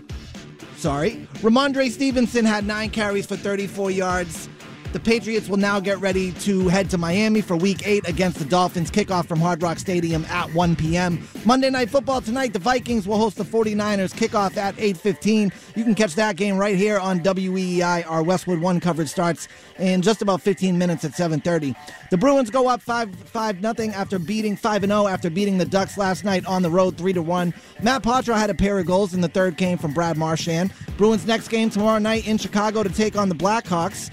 sorry. 0.82 1.28
Rhamondre 1.42 1.90
Stevenson 1.92 2.44
had 2.44 2.66
nine 2.66 2.90
carries 2.90 3.28
for 3.28 3.36
34 3.38 3.92
yards. 3.92 4.50
The 4.94 5.00
Patriots 5.00 5.48
will 5.48 5.58
now 5.58 5.80
get 5.80 6.00
ready 6.02 6.34
to 6.34 6.68
head 6.68 6.90
to 6.90 6.98
Miami 6.98 7.40
for 7.40 7.56
week 7.56 7.88
eight 7.88 8.06
against 8.10 8.40
the 8.40 8.46
Dolphins. 8.46 8.92
Kickoff 8.92 9.26
from 9.26 9.40
Hard 9.40 9.64
Rock 9.64 9.80
Stadium 9.80 10.26
at 10.26 10.54
1 10.54 10.76
p.m. 10.76 11.26
Monday 11.46 11.70
Night 11.70 11.90
Football 11.90 12.20
tonight, 12.20 12.52
the 12.52 12.60
Vikings 12.60 13.08
will 13.08 13.18
host 13.18 13.38
the 13.38 13.46
49ers. 13.46 14.14
Kickoff 14.14 14.58
at 14.58 14.76
8.15. 14.76 15.54
You 15.78 15.86
can 15.86 15.96
catch 15.96 16.16
that 16.16 16.36
game 16.36 16.58
right 16.58 16.76
here 16.76 17.00
on 17.00 17.22
WEEI. 17.22 18.06
Our 18.06 18.22
Westwood 18.22 18.60
One 18.60 18.82
coverage 18.82 19.08
starts 19.08 19.48
in 19.80 20.02
just 20.02 20.22
about 20.22 20.42
15 20.42 20.78
minutes 20.78 21.06
at 21.06 21.14
7.30. 21.14 21.74
The 22.10 22.18
Bruins 22.18 22.50
go 22.50 22.68
up 22.68 22.82
5 22.82 23.16
5 23.16 23.62
nothing 23.62 23.94
after 23.94 24.20
beating 24.20 24.58
5 24.58 24.82
0 24.86 25.08
after 25.08 25.30
beating 25.30 25.58
the 25.58 25.66
Ducks 25.66 25.98
last 25.98 26.26
night 26.26 26.46
on 26.46 26.64
the 26.64 26.70
road 26.70 26.98
3 26.98 27.14
to 27.14 27.22
1. 27.22 27.54
Matt 27.82 28.04
Poitras 28.04 28.36
had 28.36 28.50
a 28.50 28.54
pair 28.56 28.78
of 28.78 28.86
goals, 28.86 29.14
and 29.14 29.24
the 29.24 29.30
third 29.30 29.56
came 29.56 29.78
from 29.78 29.94
Brad 29.94 30.18
Marchand. 30.18 30.74
Bruins 30.98 31.26
next 31.26 31.48
game 31.48 31.70
tomorrow 31.70 32.00
night 32.00 32.28
in 32.28 32.38
Chicago 32.38 32.84
to 32.84 32.90
take 32.90 33.16
on 33.16 33.30
the 33.30 33.36
Blackhawks. 33.36 34.12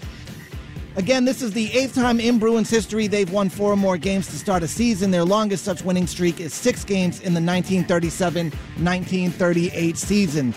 Again, 0.99 1.25
this 1.25 1.43
is 1.43 1.53
the 1.53 1.73
eighth 1.75 1.95
time 1.95 2.19
in 2.19 2.41
Bruins 2.41 2.69
history 2.69 3.07
they've 3.07 3.31
won 3.31 3.51
four 3.51 3.73
or 3.73 3.77
more 3.77 3.97
games 3.97 4.27
to 4.27 4.33
start 4.33 4.65
a 4.65 4.69
season. 4.69 5.13
Their 5.13 5.25
longest 5.25 5.65
such 5.65 5.83
winning 5.83 6.09
streak 6.09 6.41
is 6.41 6.53
six 6.53 6.85
games 6.85 7.21
in 7.21 7.35
the 7.35 7.41
1937 7.41 8.51
1938 8.51 9.97
season. 9.97 10.53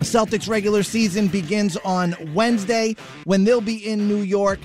Celtics 0.00 0.46
regular 0.46 0.82
season 0.82 1.26
begins 1.26 1.78
on 1.78 2.14
Wednesday 2.34 2.96
when 3.24 3.44
they'll 3.44 3.62
be 3.62 3.88
in 3.88 4.06
New 4.06 4.20
York 4.20 4.60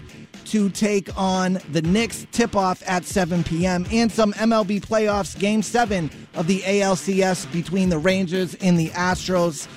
to 0.48 0.70
take 0.72 1.10
on 1.18 1.60
the 1.72 1.82
Knicks. 1.84 2.28
Tip 2.34 2.58
off 2.58 2.84
at 2.86 3.06
7 3.06 3.46
p.m. 3.46 3.88
and 3.90 4.12
some 4.12 4.34
MLB 4.34 4.82
playoffs. 4.82 5.40
Game 5.40 5.62
seven 5.62 6.12
of 6.36 6.48
the 6.48 6.60
ALCS 6.64 7.50
between 7.54 7.88
the 7.88 7.98
Rangers 7.98 8.56
and 8.56 8.78
the 8.78 8.90
Astros 8.90 9.70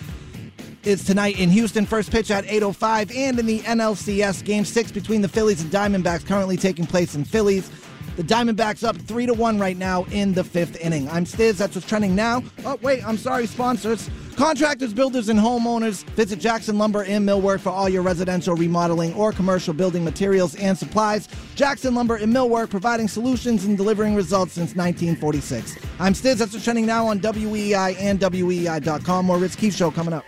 is 0.85 1.05
tonight 1.05 1.39
in 1.39 1.51
Houston. 1.51 1.87
First 1.87 2.11
pitch 2.11 2.31
at 2.31 2.45
8:05, 2.47 3.15
and 3.15 3.39
in 3.39 3.47
the 3.47 3.61
NLCS, 3.61 4.43
Game 4.45 4.65
Six 4.65 4.91
between 4.91 5.23
the 5.23 5.29
Phillies 5.29 5.63
and 5.63 5.71
Diamondbacks, 5.71 6.27
currently 6.27 6.57
taking 6.57 6.87
place 6.87 7.15
in 7.15 7.25
Phillies. 7.25 7.71
The 8.17 8.23
Diamondbacks 8.25 8.87
up 8.87 8.97
three 8.97 9.25
to 9.25 9.33
one 9.33 9.59
right 9.59 9.77
now 9.77 10.05
in 10.11 10.35
the 10.35 10.45
fifth 10.45 10.79
inning. 10.81 11.09
I'm 11.09 11.25
Stiz. 11.25 11.57
That's 11.57 11.75
what's 11.75 11.87
trending 11.87 12.15
now. 12.15 12.43
Oh 12.67 12.79
wait, 12.83 13.07
I'm 13.07 13.17
sorry. 13.17 13.47
Sponsors, 13.47 14.11
contractors, 14.37 14.93
builders, 14.93 15.29
and 15.29 15.39
homeowners. 15.39 16.05
Visit 16.11 16.39
Jackson 16.39 16.77
Lumber 16.77 17.05
and 17.05 17.27
Millwork 17.27 17.61
for 17.61 17.71
all 17.71 17.89
your 17.89 18.03
residential 18.03 18.55
remodeling 18.55 19.15
or 19.15 19.33
commercial 19.33 19.73
building 19.73 20.05
materials 20.05 20.55
and 20.57 20.77
supplies. 20.77 21.29
Jackson 21.55 21.95
Lumber 21.95 22.17
and 22.17 22.35
Millwork, 22.35 22.69
providing 22.69 23.09
solutions 23.09 23.65
and 23.65 23.77
delivering 23.77 24.15
results 24.15 24.53
since 24.53 24.75
1946. 24.75 25.77
I'm 25.99 26.13
Stiz. 26.13 26.37
That's 26.37 26.53
what's 26.53 26.65
trending 26.65 26.87
now 26.87 27.07
on 27.07 27.21
WEI 27.21 27.97
and 27.99 28.21
WEI.com. 28.21 29.27
More 29.27 29.39
Rich 29.39 29.57
Keefe 29.57 29.77
Show 29.77 29.91
coming 29.91 30.13
up. 30.13 30.25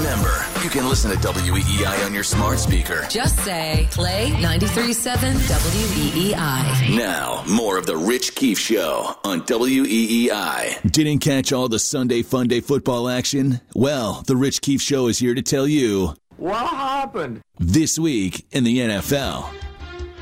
Remember, 0.00 0.32
you 0.64 0.70
can 0.70 0.88
listen 0.88 1.10
to 1.10 1.16
WEEI 1.18 2.06
on 2.06 2.14
your 2.14 2.24
smart 2.24 2.58
speaker. 2.58 3.04
Just 3.10 3.38
say 3.40 3.86
play 3.90 4.30
93.7 4.30 5.34
WEEI. 5.34 6.96
Now, 6.96 7.44
more 7.46 7.76
of 7.76 7.84
the 7.84 7.98
Rich 7.98 8.34
Keefe 8.34 8.58
Show 8.58 9.14
on 9.24 9.42
WEEI. 9.42 10.90
Didn't 10.90 11.18
catch 11.18 11.52
all 11.52 11.68
the 11.68 11.78
Sunday 11.78 12.22
Funday 12.22 12.64
football 12.64 13.10
action? 13.10 13.60
Well, 13.74 14.22
the 14.26 14.36
Rich 14.36 14.62
Keefe 14.62 14.80
Show 14.80 15.06
is 15.08 15.18
here 15.18 15.34
to 15.34 15.42
tell 15.42 15.66
you 15.66 16.14
What 16.38 16.66
happened? 16.68 17.42
this 17.58 17.98
week 17.98 18.46
in 18.52 18.64
the 18.64 18.78
NFL. 18.78 19.52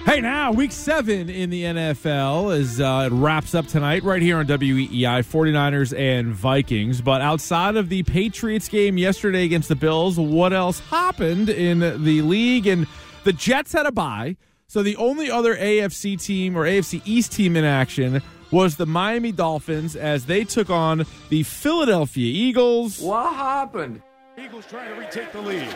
Hey, 0.08 0.22
now 0.22 0.52
week 0.52 0.72
seven 0.72 1.28
in 1.28 1.50
the 1.50 1.64
NFL 1.64 2.58
as 2.58 2.80
uh, 2.80 3.10
it 3.12 3.14
wraps 3.14 3.54
up 3.54 3.66
tonight 3.66 4.02
right 4.02 4.22
here 4.22 4.38
on 4.38 4.46
WEEI 4.46 5.22
49ers 5.22 5.94
and 5.94 6.32
Vikings. 6.32 7.02
But 7.02 7.20
outside 7.20 7.76
of 7.76 7.90
the 7.90 8.02
Patriots 8.04 8.70
game 8.70 8.96
yesterday 8.96 9.44
against 9.44 9.68
the 9.68 9.76
Bills, 9.76 10.18
what 10.18 10.54
else 10.54 10.80
happened 10.88 11.50
in 11.50 11.80
the 11.80 12.22
league? 12.22 12.66
And 12.66 12.86
the 13.24 13.34
Jets 13.34 13.74
had 13.74 13.84
a 13.84 13.92
bye. 13.92 14.38
So 14.66 14.82
the 14.82 14.96
only 14.96 15.30
other 15.30 15.54
AFC 15.54 16.18
team 16.18 16.56
or 16.56 16.64
AFC 16.64 17.02
East 17.04 17.32
team 17.32 17.54
in 17.54 17.66
action 17.66 18.22
was 18.50 18.76
the 18.76 18.86
Miami 18.86 19.30
Dolphins 19.30 19.94
as 19.94 20.24
they 20.24 20.42
took 20.42 20.70
on 20.70 21.04
the 21.28 21.42
Philadelphia 21.42 22.32
Eagles. 22.32 22.98
What 22.98 23.34
happened? 23.34 24.00
Eagles 24.42 24.64
trying 24.64 24.88
to 24.88 24.98
retake 24.98 25.32
the 25.32 25.42
lead. 25.42 25.70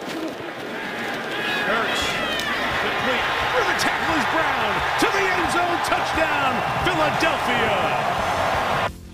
Hurts. 1.67 2.32
Complete. 2.83 3.27
Through 3.55 3.69
the 3.71 3.79
tackle 3.79 4.15
is 4.19 4.27
Brown. 4.35 4.73
To 4.99 5.07
the 5.07 5.23
end 5.23 5.47
zone. 5.55 5.79
Touchdown. 5.87 6.53
Philadelphia. 6.85 8.12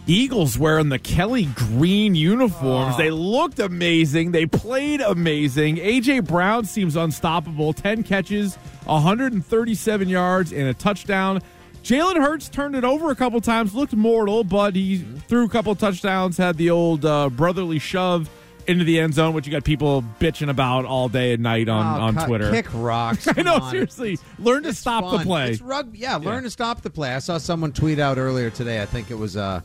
Eagles 0.06 0.58
wearing 0.58 0.88
the 0.88 0.98
Kelly 0.98 1.44
green 1.54 2.14
uniforms. 2.14 2.96
They 2.96 3.10
looked 3.10 3.58
amazing. 3.58 4.32
They 4.32 4.46
played 4.46 5.02
amazing. 5.02 5.76
AJ 5.76 6.26
Brown 6.26 6.64
seems 6.64 6.96
unstoppable. 6.96 7.74
10 7.74 8.04
catches, 8.04 8.56
137 8.86 10.08
yards, 10.08 10.50
and 10.50 10.66
a 10.68 10.72
touchdown. 10.72 11.42
Jalen 11.82 12.16
Hurts 12.16 12.48
turned 12.48 12.74
it 12.74 12.84
over 12.84 13.10
a 13.10 13.14
couple 13.14 13.40
times, 13.42 13.74
looked 13.74 13.94
mortal, 13.94 14.44
but 14.44 14.74
he 14.74 15.04
threw 15.28 15.44
a 15.44 15.48
couple 15.48 15.74
touchdowns, 15.74 16.38
had 16.38 16.56
the 16.56 16.70
old 16.70 17.04
uh, 17.04 17.28
brotherly 17.28 17.78
shove 17.78 18.30
into 18.68 18.84
the 18.84 19.00
end 19.00 19.14
zone, 19.14 19.32
which 19.34 19.46
you 19.46 19.52
got 19.52 19.64
people 19.64 20.04
bitching 20.20 20.50
about 20.50 20.84
all 20.84 21.08
day 21.08 21.32
and 21.32 21.42
night 21.42 21.68
on, 21.68 22.00
Oh, 22.00 22.04
on 22.04 22.14
cut- 22.14 22.26
Twitter. 22.26 22.50
Kick 22.50 22.66
rocks. 22.74 23.26
I 23.36 23.42
know, 23.42 23.54
on. 23.56 23.70
seriously. 23.70 24.18
Learn 24.38 24.62
to 24.64 24.74
stop 24.74 25.10
the 25.18 25.24
play. 25.24 25.52
It's 25.52 25.60
rugby. 25.62 25.98
Yeah, 25.98 26.16
learn 26.16 26.42
to 26.44 26.50
stop 26.50 26.82
the 26.82 26.90
play. 26.90 27.14
I 27.14 27.18
saw 27.18 27.38
someone 27.38 27.72
tweet 27.72 27.98
out 27.98 28.18
earlier 28.18 28.50
today. 28.50 28.82
I 28.82 28.86
think 28.86 29.10
it 29.10 29.14
was 29.18 29.36
uh, 29.36 29.60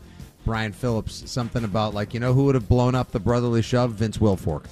Brian 0.45 0.71
Phillips. 0.71 1.29
Something 1.29 1.63
about 1.63 1.93
like 1.93 2.13
you 2.13 2.19
know 2.19 2.33
who 2.33 2.45
would 2.45 2.55
have 2.55 2.69
blown 2.69 2.95
up 2.95 3.11
the 3.11 3.19
brotherly 3.19 3.61
shove? 3.61 3.91
Vince 3.91 4.17
Wilfork. 4.17 4.65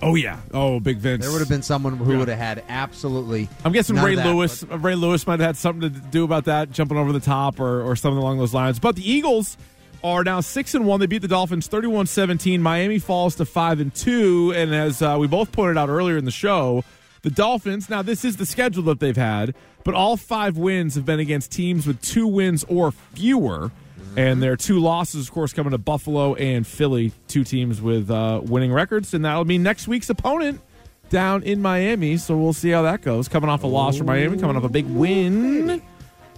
Oh, 0.00 0.14
yeah. 0.14 0.38
Oh, 0.54 0.78
Big 0.78 0.98
Vince. 0.98 1.24
There 1.24 1.32
would 1.32 1.40
have 1.40 1.48
been 1.48 1.62
someone 1.62 1.96
who 1.96 2.12
Yeah. 2.12 2.18
would 2.18 2.28
have 2.28 2.38
had 2.38 2.62
absolutely. 2.68 3.48
I'm 3.64 3.72
guessing 3.72 3.96
Ray 3.96 4.14
that, 4.14 4.26
Lewis. 4.26 4.62
but- 4.62 4.78
Ray 4.82 4.94
Lewis 4.94 5.26
might 5.26 5.40
have 5.40 5.46
had 5.48 5.56
something 5.56 5.92
to 5.92 6.00
do 6.00 6.22
about 6.22 6.44
that, 6.44 6.70
jumping 6.70 6.96
over 6.98 7.12
the 7.12 7.18
top 7.18 7.58
or, 7.58 7.82
or 7.82 7.96
something 7.96 8.18
along 8.18 8.38
those 8.38 8.54
lines. 8.54 8.78
But 8.78 8.94
the 8.94 9.10
Eagles 9.10 9.56
are 10.02 10.24
now 10.24 10.40
six 10.40 10.74
and 10.74 10.86
one. 10.86 11.00
They 11.00 11.06
beat 11.06 11.22
the 11.22 11.28
Dolphins 11.28 11.68
31-17. 11.68 12.60
Miami 12.60 12.98
falls 12.98 13.34
to 13.36 13.44
five 13.44 13.80
and 13.80 13.94
two. 13.94 14.52
And 14.54 14.74
as 14.74 15.02
uh, 15.02 15.16
we 15.18 15.26
both 15.26 15.52
pointed 15.52 15.78
out 15.78 15.88
earlier 15.88 16.16
in 16.16 16.24
the 16.24 16.30
show, 16.30 16.84
the 17.22 17.30
Dolphins. 17.30 17.88
Now 17.88 18.02
this 18.02 18.24
is 18.24 18.36
the 18.36 18.46
schedule 18.46 18.82
that 18.84 19.00
they've 19.00 19.16
had, 19.16 19.54
but 19.84 19.94
all 19.94 20.16
five 20.16 20.56
wins 20.56 20.94
have 20.94 21.04
been 21.04 21.20
against 21.20 21.52
teams 21.52 21.86
with 21.86 22.00
two 22.00 22.26
wins 22.26 22.64
or 22.68 22.92
fewer. 22.92 23.70
And 24.16 24.42
their 24.42 24.56
two 24.56 24.80
losses, 24.80 25.28
of 25.28 25.34
course, 25.34 25.52
coming 25.52 25.70
to 25.70 25.78
Buffalo 25.78 26.34
and 26.34 26.66
Philly, 26.66 27.12
two 27.28 27.44
teams 27.44 27.80
with 27.80 28.10
uh, 28.10 28.40
winning 28.42 28.72
records, 28.72 29.14
and 29.14 29.24
that'll 29.24 29.44
be 29.44 29.58
next 29.58 29.86
week's 29.86 30.10
opponent 30.10 30.60
down 31.08 31.42
in 31.42 31.62
Miami. 31.62 32.16
So 32.16 32.36
we'll 32.36 32.52
see 32.52 32.70
how 32.70 32.82
that 32.82 33.02
goes. 33.02 33.28
Coming 33.28 33.48
off 33.50 33.62
a 33.62 33.66
loss 33.66 33.98
for 33.98 34.04
Miami, 34.04 34.38
coming 34.38 34.56
off 34.56 34.64
a 34.64 34.68
big 34.68 34.86
win 34.86 35.82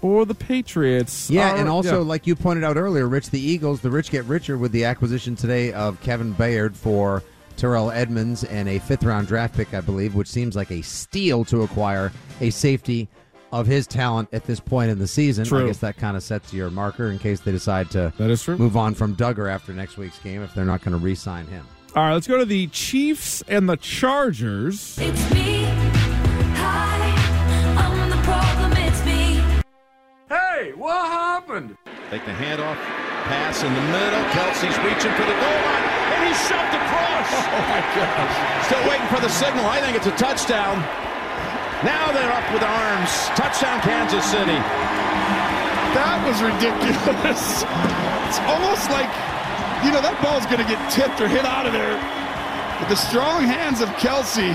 for 0.00 0.24
the 0.24 0.34
Patriots. 0.34 1.30
Yeah, 1.30 1.56
and 1.56 1.68
also 1.68 1.98
yeah. 1.98 2.08
like 2.08 2.26
you 2.26 2.34
pointed 2.34 2.64
out 2.64 2.76
earlier, 2.76 3.08
Rich, 3.08 3.30
the 3.30 3.40
Eagles, 3.40 3.80
the 3.80 3.90
rich 3.90 4.10
get 4.10 4.24
richer 4.24 4.56
with 4.56 4.72
the 4.72 4.84
acquisition 4.84 5.36
today 5.36 5.72
of 5.72 6.00
Kevin 6.02 6.34
Byard 6.34 6.74
for 6.74 7.22
Terrell 7.56 7.90
Edmunds 7.90 8.44
and 8.44 8.68
a 8.68 8.78
fifth 8.78 9.04
round 9.04 9.28
draft 9.28 9.54
pick, 9.54 9.74
I 9.74 9.80
believe, 9.80 10.14
which 10.14 10.28
seems 10.28 10.56
like 10.56 10.70
a 10.70 10.82
steal 10.82 11.44
to 11.46 11.62
acquire 11.62 12.10
a 12.40 12.50
safety 12.50 13.08
of 13.52 13.66
his 13.66 13.86
talent 13.86 14.28
at 14.32 14.44
this 14.44 14.60
point 14.60 14.90
in 14.90 14.98
the 14.98 15.08
season. 15.08 15.44
True. 15.44 15.64
I 15.64 15.66
guess 15.66 15.78
that 15.78 15.96
kind 15.96 16.16
of 16.16 16.22
sets 16.22 16.52
your 16.52 16.70
marker 16.70 17.10
in 17.10 17.18
case 17.18 17.40
they 17.40 17.52
decide 17.52 17.90
to 17.90 18.12
That 18.16 18.30
is 18.30 18.42
true. 18.42 18.56
move 18.56 18.76
on 18.76 18.94
from 18.94 19.16
Dugger 19.16 19.52
after 19.52 19.72
next 19.72 19.96
week's 19.96 20.18
game 20.20 20.42
if 20.42 20.54
they're 20.54 20.64
not 20.64 20.82
going 20.82 20.92
to 20.98 21.04
re-sign 21.04 21.46
him. 21.46 21.66
All 21.96 22.04
right, 22.04 22.14
let's 22.14 22.28
go 22.28 22.38
to 22.38 22.44
the 22.44 22.68
Chiefs 22.68 23.42
and 23.48 23.68
the 23.68 23.76
Chargers. 23.76 24.96
It's 25.00 25.34
me. 25.34 25.89
What 30.80 31.12
happened? 31.12 31.76
Take 32.08 32.24
the 32.24 32.32
handoff. 32.32 32.80
Pass 33.28 33.60
in 33.60 33.68
the 33.68 33.84
middle. 33.92 34.24
Kelce's 34.32 34.72
reaching 34.80 35.12
for 35.12 35.28
the 35.28 35.36
goal 35.36 35.60
line. 35.60 35.84
And 36.16 36.20
he's 36.24 36.40
shoved 36.48 36.72
across. 36.72 37.28
Oh, 37.36 37.64
my 37.68 37.84
gosh. 37.92 38.64
Still 38.64 38.84
waiting 38.88 39.10
for 39.12 39.20
the 39.20 39.28
signal. 39.28 39.60
I 39.68 39.84
think 39.84 40.00
it's 40.00 40.08
a 40.08 40.16
touchdown. 40.16 40.80
Now 41.84 42.16
they're 42.16 42.32
up 42.32 42.48
with 42.48 42.64
arms. 42.64 43.12
Touchdown, 43.36 43.84
Kansas 43.84 44.24
City. 44.24 44.56
That 45.92 46.16
was 46.24 46.40
ridiculous. 46.40 47.60
It's 48.30 48.38
almost 48.46 48.88
like, 48.94 49.10
you 49.84 49.90
know, 49.90 50.00
that 50.00 50.14
ball's 50.22 50.46
going 50.46 50.62
to 50.62 50.70
get 50.70 50.78
tipped 50.88 51.20
or 51.20 51.26
hit 51.26 51.44
out 51.44 51.66
of 51.66 51.74
there. 51.74 51.98
But 52.78 52.88
the 52.88 52.94
strong 52.94 53.42
hands 53.42 53.82
of 53.82 53.90
Kelce 53.98 54.54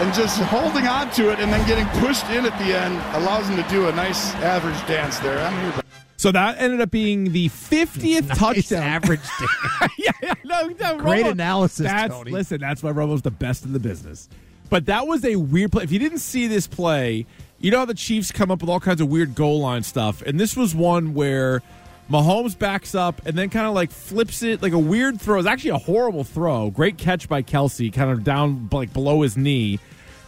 and 0.00 0.14
just 0.14 0.40
holding 0.42 0.86
on 0.86 1.10
to 1.12 1.30
it 1.30 1.38
and 1.40 1.52
then 1.52 1.66
getting 1.68 1.86
pushed 2.00 2.24
in 2.30 2.46
at 2.46 2.58
the 2.58 2.74
end 2.76 2.94
allows 3.22 3.48
him 3.48 3.56
to 3.62 3.68
do 3.68 3.88
a 3.88 3.92
nice 3.92 4.32
average 4.36 4.78
dance 4.86 5.18
there. 5.18 5.38
I'm 5.38 5.72
here. 5.72 5.82
So 6.16 6.32
that 6.32 6.58
ended 6.58 6.80
up 6.80 6.90
being 6.90 7.32
the 7.32 7.48
50th 7.48 8.28
Nice 8.28 8.38
touchdown. 8.38 8.82
average. 8.82 9.20
yeah, 9.98 10.12
yeah, 10.22 10.34
no, 10.44 10.66
no, 10.68 10.98
Great 10.98 11.24
Romo- 11.24 11.30
analysis, 11.32 11.86
That's, 11.86 12.12
Tony. 12.12 12.30
Listen, 12.30 12.60
that's 12.60 12.82
why 12.82 12.92
Romo's 12.92 13.22
the 13.22 13.30
best 13.30 13.64
in 13.64 13.72
the 13.72 13.78
business. 13.78 14.28
But 14.68 14.86
that 14.86 15.06
was 15.06 15.24
a 15.24 15.36
weird 15.36 15.72
play. 15.72 15.84
If 15.84 15.92
you 15.92 15.98
didn't 15.98 16.18
see 16.18 16.46
this 16.46 16.66
play, 16.66 17.26
you 17.58 17.70
know 17.70 17.78
how 17.78 17.84
the 17.86 17.94
Chiefs 17.94 18.32
come 18.32 18.50
up 18.50 18.60
with 18.60 18.70
all 18.70 18.80
kinds 18.80 19.00
of 19.00 19.08
weird 19.08 19.34
goal 19.34 19.60
line 19.60 19.82
stuff, 19.82 20.22
and 20.22 20.38
this 20.38 20.56
was 20.56 20.74
one 20.74 21.14
where 21.14 21.62
Mahomes 22.10 22.58
backs 22.58 22.94
up 22.94 23.24
and 23.24 23.38
then 23.38 23.50
kind 23.50 23.66
of 23.66 23.74
like 23.74 23.90
flips 23.92 24.42
it 24.42 24.62
like 24.62 24.72
a 24.72 24.78
weird 24.78 25.20
throw. 25.20 25.38
It's 25.38 25.46
actually 25.46 25.70
a 25.70 25.78
horrible 25.78 26.24
throw. 26.24 26.70
Great 26.70 26.98
catch 26.98 27.28
by 27.28 27.42
Kelce, 27.42 27.92
kind 27.92 28.10
of 28.10 28.24
down 28.24 28.68
like 28.72 28.92
below 28.92 29.22
his 29.22 29.36
knee. 29.36 29.78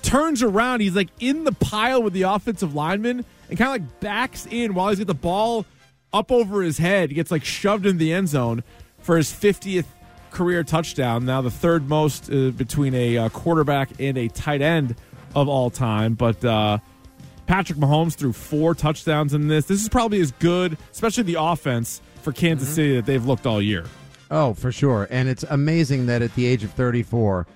Turns 0.02 0.42
around, 0.42 0.80
he's 0.80 0.94
like 0.94 1.08
in 1.18 1.44
the 1.44 1.52
pile 1.52 2.02
with 2.02 2.12
the 2.12 2.22
offensive 2.22 2.74
lineman, 2.74 3.24
and 3.48 3.58
kind 3.58 3.82
of 3.82 3.82
like 3.82 4.00
backs 4.00 4.46
in 4.50 4.74
while 4.74 4.90
he's 4.90 4.98
got 4.98 5.08
the 5.08 5.14
ball 5.14 5.66
up 6.12 6.30
over 6.30 6.62
his 6.62 6.78
head. 6.78 7.10
He 7.10 7.14
gets 7.16 7.30
like 7.30 7.44
shoved 7.44 7.86
in 7.86 7.98
the 7.98 8.12
end 8.12 8.28
zone 8.28 8.62
for 9.00 9.16
his 9.16 9.32
50th 9.32 9.86
career 10.30 10.62
touchdown. 10.62 11.24
Now 11.24 11.42
the 11.42 11.50
third 11.50 11.88
most 11.88 12.30
uh, 12.30 12.50
between 12.50 12.94
a 12.94 13.18
uh, 13.18 13.28
quarterback 13.30 13.90
and 13.98 14.16
a 14.16 14.28
tight 14.28 14.62
end 14.62 14.94
of 15.34 15.48
all 15.48 15.70
time. 15.70 16.14
But 16.14 16.44
uh, 16.44 16.78
Patrick 17.52 17.78
Mahomes 17.78 18.14
threw 18.14 18.32
four 18.32 18.74
touchdowns 18.74 19.34
in 19.34 19.46
this. 19.46 19.66
This 19.66 19.82
is 19.82 19.88
probably 19.90 20.22
as 20.22 20.30
good, 20.32 20.78
especially 20.90 21.24
the 21.24 21.36
offense 21.38 22.00
for 22.22 22.32
Kansas 22.32 22.68
Mm-hmm. 22.68 22.74
City 22.74 22.96
that 22.96 23.04
they've 23.04 23.26
looked 23.26 23.44
all 23.44 23.60
year. 23.60 23.84
Oh, 24.30 24.54
for 24.54 24.72
sure. 24.72 25.06
And 25.10 25.28
it's 25.28 25.42
amazing 25.42 26.06
that 26.06 26.22
at 26.22 26.34
the 26.34 26.46
age 26.46 26.64
of 26.64 26.70
34, 26.70 27.46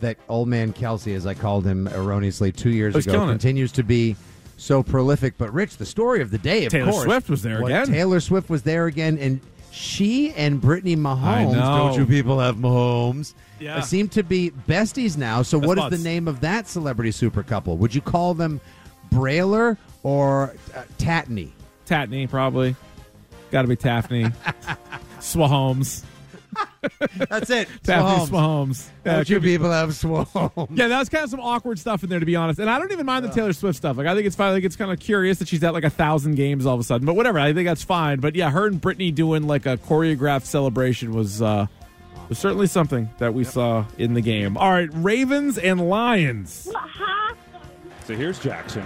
that 0.00 0.16
old 0.30 0.48
man 0.48 0.72
Kelce, 0.72 1.14
as 1.14 1.26
I 1.26 1.34
called 1.34 1.66
him 1.66 1.86
erroneously 1.88 2.50
two 2.50 2.70
years 2.70 2.94
He's 2.94 3.06
ago, 3.06 3.16
killing 3.16 3.28
it. 3.28 3.32
continues 3.32 3.72
to 3.72 3.82
be 3.82 4.16
so 4.56 4.82
prolific. 4.82 5.34
But 5.36 5.52
Rich, 5.52 5.76
the 5.76 5.84
story 5.84 6.22
of 6.22 6.30
the 6.30 6.38
day, 6.38 6.64
of 6.64 6.72
Taylor 6.72 6.90
course, 6.90 7.04
Swift 7.04 7.28
was 7.28 7.42
there 7.42 7.62
again. 7.62 7.86
Taylor 7.88 8.20
Swift 8.20 8.48
was 8.48 8.62
there 8.62 8.86
again, 8.86 9.18
and 9.18 9.38
she 9.70 10.32
and 10.32 10.62
Brittany 10.62 10.96
Mahomes. 10.96 11.52
Don't 11.56 11.98
you 11.98 12.06
people 12.06 12.38
have 12.40 12.56
Mahomes? 12.56 13.34
Yeah. 13.60 13.82
seem 13.82 14.08
to 14.08 14.22
be 14.22 14.50
besties 14.66 15.18
now. 15.18 15.42
So, 15.42 15.60
Best 15.60 15.68
what 15.68 15.92
is 15.92 15.98
the 16.02 16.08
name 16.08 16.26
of 16.26 16.40
that 16.40 16.68
celebrity 16.68 17.10
super 17.10 17.42
couple? 17.42 17.76
Would 17.76 17.94
you 17.94 18.00
call 18.00 18.32
them 18.32 18.58
Brailer 19.12 19.76
or 20.02 20.54
uh, 20.74 20.82
Tatney? 20.98 21.50
Tatney, 21.86 22.28
probably. 22.28 22.74
Got 23.50 23.62
to 23.62 23.68
be 23.68 23.76
Taffney. 23.76 24.32
Swahomes. 25.20 26.02
That's 27.28 27.50
it. 27.50 27.68
Patrick 27.84 28.28
Swahomes. 28.28 28.28
Mahomes. 28.30 28.88
Yeah, 29.04 29.12
Don't 29.16 29.28
you 29.28 29.36
could 29.36 29.42
be- 29.42 29.52
people 29.54 29.70
have 29.70 29.90
Swahomes. 29.90 30.68
Yeah, 30.76 30.88
that 30.88 30.98
was 30.98 31.08
kind 31.08 31.24
of 31.24 31.30
some 31.30 31.40
awkward 31.40 31.78
stuff 31.78 32.02
in 32.02 32.08
there, 32.10 32.20
to 32.20 32.26
be 32.26 32.36
honest. 32.36 32.58
And 32.60 32.68
I 32.70 32.78
don't 32.78 32.92
even 32.92 33.06
mind 33.06 33.24
the 33.24 33.28
Taylor 33.30 33.52
Swift 33.52 33.76
stuff. 33.76 33.96
Like, 33.96 34.06
I 34.06 34.14
think 34.14 34.26
it's 34.26 34.36
fine. 34.36 34.52
Like, 34.52 34.64
it's 34.64 34.76
kind 34.76 34.90
of 34.90 34.98
curious 34.98 35.38
that 35.38 35.48
she's 35.48 35.62
at 35.64 35.74
like 35.74 35.84
a 35.84 35.90
thousand 35.90 36.34
games 36.34 36.66
all 36.66 36.74
of 36.74 36.80
a 36.80 36.84
sudden. 36.84 37.06
But 37.06 37.14
whatever, 37.14 37.38
I 37.38 37.52
think 37.52 37.68
that's 37.68 37.82
fine. 37.84 38.20
But 38.20 38.34
yeah, 38.34 38.50
her 38.50 38.66
and 38.66 38.80
Brittany 38.80 39.10
doing 39.10 39.46
like 39.46 39.66
a 39.66 39.76
choreographed 39.76 40.44
celebration 40.44 41.12
was 41.14 41.40
uh 41.42 41.66
was 42.28 42.38
certainly 42.38 42.66
something 42.66 43.10
that 43.18 43.34
we 43.34 43.44
saw 43.44 43.84
in 43.98 44.14
the 44.14 44.20
game. 44.22 44.56
All 44.56 44.70
right, 44.70 44.88
Ravens 44.92 45.58
and 45.58 45.88
Lions. 45.88 46.68
So 48.06 48.16
here's 48.16 48.38
Jackson. 48.38 48.84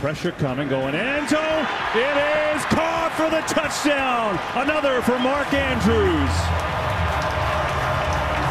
Pressure 0.00 0.32
coming, 0.32 0.68
going 0.68 0.94
end 0.94 1.28
zone. 1.28 1.66
It 1.94 2.16
is 2.54 2.62
caught 2.66 3.12
for 3.16 3.30
the 3.30 3.40
touchdown. 3.48 4.38
Another 4.54 5.00
for 5.00 5.18
Mark 5.18 5.52
Andrews. 5.54 6.30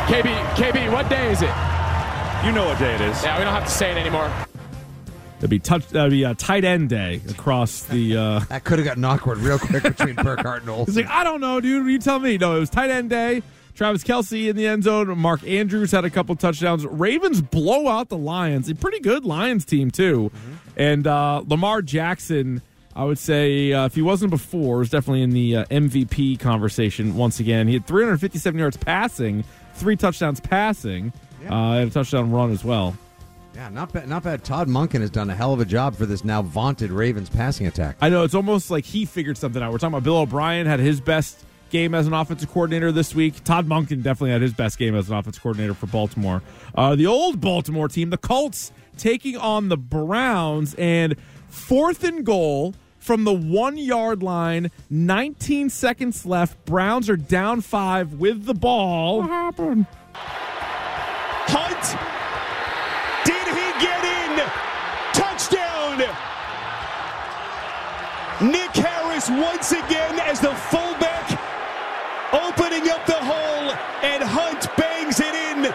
KB, 0.09 0.33
KB, 0.55 0.91
what 0.91 1.07
day 1.09 1.31
is 1.31 1.41
it? 1.43 1.53
You 2.45 2.51
know 2.51 2.65
what 2.65 2.79
day 2.79 2.95
it 2.95 3.01
is. 3.01 3.23
Yeah, 3.23 3.37
we 3.37 3.43
don't 3.43 3.53
have 3.53 3.65
to 3.65 3.71
say 3.71 3.91
it 3.91 3.97
anymore. 3.97 4.31
That'd 5.35 5.49
be 5.51 5.59
touch. 5.59 5.87
That'd 5.89 6.11
be 6.11 6.23
a 6.23 6.33
tight 6.33 6.63
end 6.63 6.89
day 6.89 7.21
across 7.29 7.83
the. 7.83 8.17
uh 8.17 8.39
That 8.49 8.63
could 8.63 8.79
have 8.79 8.85
gotten 8.85 9.05
awkward 9.05 9.37
real 9.37 9.59
quick 9.59 9.83
between 9.83 10.15
Burkhardt 10.15 10.63
and 10.67 10.85
He's 10.87 10.95
like, 10.97 11.07
I 11.07 11.23
don't 11.23 11.41
know, 11.41 11.61
dude. 11.61 11.85
You 11.85 11.99
tell 11.99 12.19
me. 12.19 12.37
No, 12.37 12.55
it 12.55 12.59
was 12.59 12.69
tight 12.71 12.89
end 12.89 13.09
day. 13.11 13.43
Travis 13.75 14.03
Kelce 14.03 14.49
in 14.49 14.55
the 14.55 14.65
end 14.65 14.83
zone. 14.85 15.15
Mark 15.17 15.45
Andrews 15.45 15.91
had 15.91 16.05
a 16.05 16.09
couple 16.09 16.35
touchdowns. 16.35 16.85
Ravens 16.85 17.41
blow 17.41 17.87
out 17.89 18.09
the 18.09 18.17
Lions. 18.17 18.69
A 18.69 18.75
pretty 18.75 18.99
good 19.01 19.25
Lions 19.25 19.65
team 19.65 19.91
too. 19.91 20.31
And 20.77 21.05
uh, 21.05 21.43
Lamar 21.45 21.81
Jackson, 21.81 22.61
I 22.95 23.03
would 23.03 23.19
say, 23.19 23.73
uh, 23.73 23.85
if 23.85 23.95
he 23.95 24.01
wasn't 24.01 24.31
before, 24.31 24.81
is 24.81 24.89
definitely 24.89 25.23
in 25.23 25.31
the 25.31 25.57
uh, 25.57 25.65
MVP 25.65 26.39
conversation 26.39 27.15
once 27.15 27.39
again. 27.41 27.67
He 27.67 27.73
had 27.73 27.85
357 27.85 28.57
yards 28.57 28.77
passing, 28.77 29.43
three 29.73 29.97
touchdowns 29.97 30.39
passing, 30.39 31.11
uh, 31.49 31.53
and 31.53 31.89
a 31.89 31.93
touchdown 31.93 32.31
run 32.31 32.51
as 32.51 32.63
well. 32.63 32.95
Yeah, 33.55 33.69
not 33.69 33.93
bad. 33.93 34.07
Not 34.09 34.23
bad. 34.23 34.43
Todd 34.43 34.67
Monken 34.67 34.99
has 34.99 35.09
done 35.09 35.29
a 35.29 35.35
hell 35.35 35.53
of 35.53 35.59
a 35.61 35.65
job 35.65 35.95
for 35.95 36.05
this 36.05 36.25
now 36.25 36.41
vaunted 36.41 36.91
Ravens 36.91 37.29
passing 37.29 37.67
attack. 37.67 37.95
I 38.01 38.09
know 38.09 38.23
it's 38.23 38.35
almost 38.35 38.69
like 38.69 38.83
he 38.83 39.05
figured 39.05 39.37
something 39.37 39.61
out. 39.61 39.71
We're 39.71 39.77
talking 39.77 39.93
about 39.93 40.03
Bill 40.03 40.17
O'Brien 40.17 40.65
had 40.65 40.81
his 40.81 40.99
best 40.99 41.45
game 41.69 41.93
as 41.93 42.07
an 42.07 42.13
offensive 42.13 42.49
coordinator 42.49 42.91
this 42.91 43.13
week. 43.15 43.43
Todd 43.43 43.67
Monken 43.67 44.03
definitely 44.03 44.31
had 44.31 44.41
his 44.41 44.53
best 44.53 44.77
game 44.77 44.95
as 44.95 45.09
an 45.09 45.15
offensive 45.15 45.41
coordinator 45.41 45.73
for 45.73 45.87
Baltimore. 45.87 46.41
Uh, 46.73 46.95
the 46.95 47.07
old 47.07 47.41
Baltimore 47.41 47.87
team, 47.87 48.09
the 48.09 48.17
Colts, 48.17 48.71
taking 48.97 49.37
on 49.37 49.69
the 49.69 49.77
Browns, 49.77 50.73
and 50.75 51.15
fourth 51.49 52.03
and 52.03 52.25
goal 52.25 52.75
from 52.99 53.23
the 53.23 53.33
one 53.33 53.77
yard 53.77 54.23
line, 54.23 54.71
19 54.89 55.69
seconds 55.69 56.25
left. 56.25 56.65
Browns 56.65 57.09
are 57.09 57.17
down 57.17 57.61
five 57.61 58.13
with 58.13 58.45
the 58.45 58.55
ball. 58.55 59.19
What 59.19 59.29
happened? 59.29 59.85
Hunt. 61.47 61.85
Did 63.25 63.47
he 63.47 63.67
get 63.85 64.03
in? 64.03 64.41
Touchdown. 65.13 65.99
Nick 68.51 68.71
Harris 68.75 69.29
once 69.29 69.71
again 69.71 70.19
as 70.19 70.39
the 70.39 70.53
fullback 70.55 71.29
opening 72.33 72.89
up 72.89 73.05
the 73.05 73.13
hole 73.13 73.71
and 74.01 74.23
Hunt 74.23 74.67
bangs 74.75 75.19
it 75.19 75.35
in. 75.35 75.73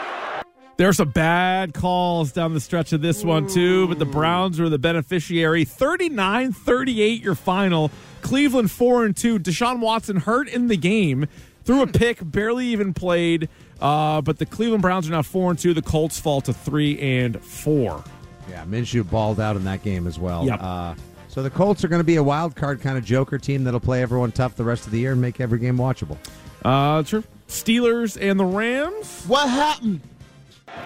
There's 0.81 0.97
some 0.97 1.11
bad 1.11 1.75
calls 1.75 2.33
down 2.33 2.55
the 2.55 2.61
stretch 2.61 2.95
of 2.95 3.03
this 3.03 3.23
one, 3.23 3.47
too, 3.47 3.87
but 3.87 3.99
the 3.99 4.07
Browns 4.07 4.59
were 4.59 4.71
the 4.71 4.79
beneficiary. 4.79 5.67
39 5.67 6.55
38, 6.55 7.23
your 7.23 7.35
final. 7.35 7.91
Cleveland 8.23 8.71
4 8.71 9.05
and 9.05 9.15
2. 9.15 9.41
Deshaun 9.41 9.81
Watson 9.81 10.17
hurt 10.17 10.49
in 10.49 10.69
the 10.69 10.79
game, 10.79 11.27
threw 11.67 11.83
a 11.83 11.87
pick, 11.87 12.19
barely 12.23 12.69
even 12.69 12.95
played. 12.95 13.51
Uh, 13.79 14.23
but 14.23 14.39
the 14.39 14.47
Cleveland 14.47 14.81
Browns 14.81 15.07
are 15.07 15.11
now 15.11 15.21
4 15.21 15.51
and 15.51 15.59
2. 15.59 15.75
The 15.75 15.83
Colts 15.83 16.19
fall 16.19 16.41
to 16.41 16.55
3 16.55 16.99
and 16.99 17.45
4. 17.45 18.03
Yeah, 18.49 18.65
Minshew 18.65 19.03
balled 19.11 19.39
out 19.39 19.57
in 19.57 19.65
that 19.65 19.83
game 19.83 20.07
as 20.07 20.19
well. 20.19 20.47
Yep. 20.47 20.63
Uh, 20.63 20.95
so 21.29 21.43
the 21.43 21.51
Colts 21.51 21.85
are 21.85 21.89
going 21.89 22.01
to 22.01 22.05
be 22.05 22.17
a 22.17 22.23
wild 22.23 22.57
card 22.57 22.81
kind 22.81 22.97
of 22.97 23.05
joker 23.05 23.37
team 23.37 23.65
that'll 23.65 23.81
play 23.81 24.01
everyone 24.01 24.33
tough 24.33 24.57
the 24.57 24.65
rest 24.65 24.87
of 24.87 24.93
the 24.93 25.01
year 25.01 25.13
and 25.13 25.21
make 25.21 25.43
every 25.43 25.59
game 25.59 25.77
watchable. 25.77 26.17
Uh, 26.65 27.03
true. 27.03 27.23
Steelers 27.49 28.17
and 28.19 28.41
the 28.41 28.47
Rams. 28.47 29.25
What 29.27 29.47
happened? 29.47 30.01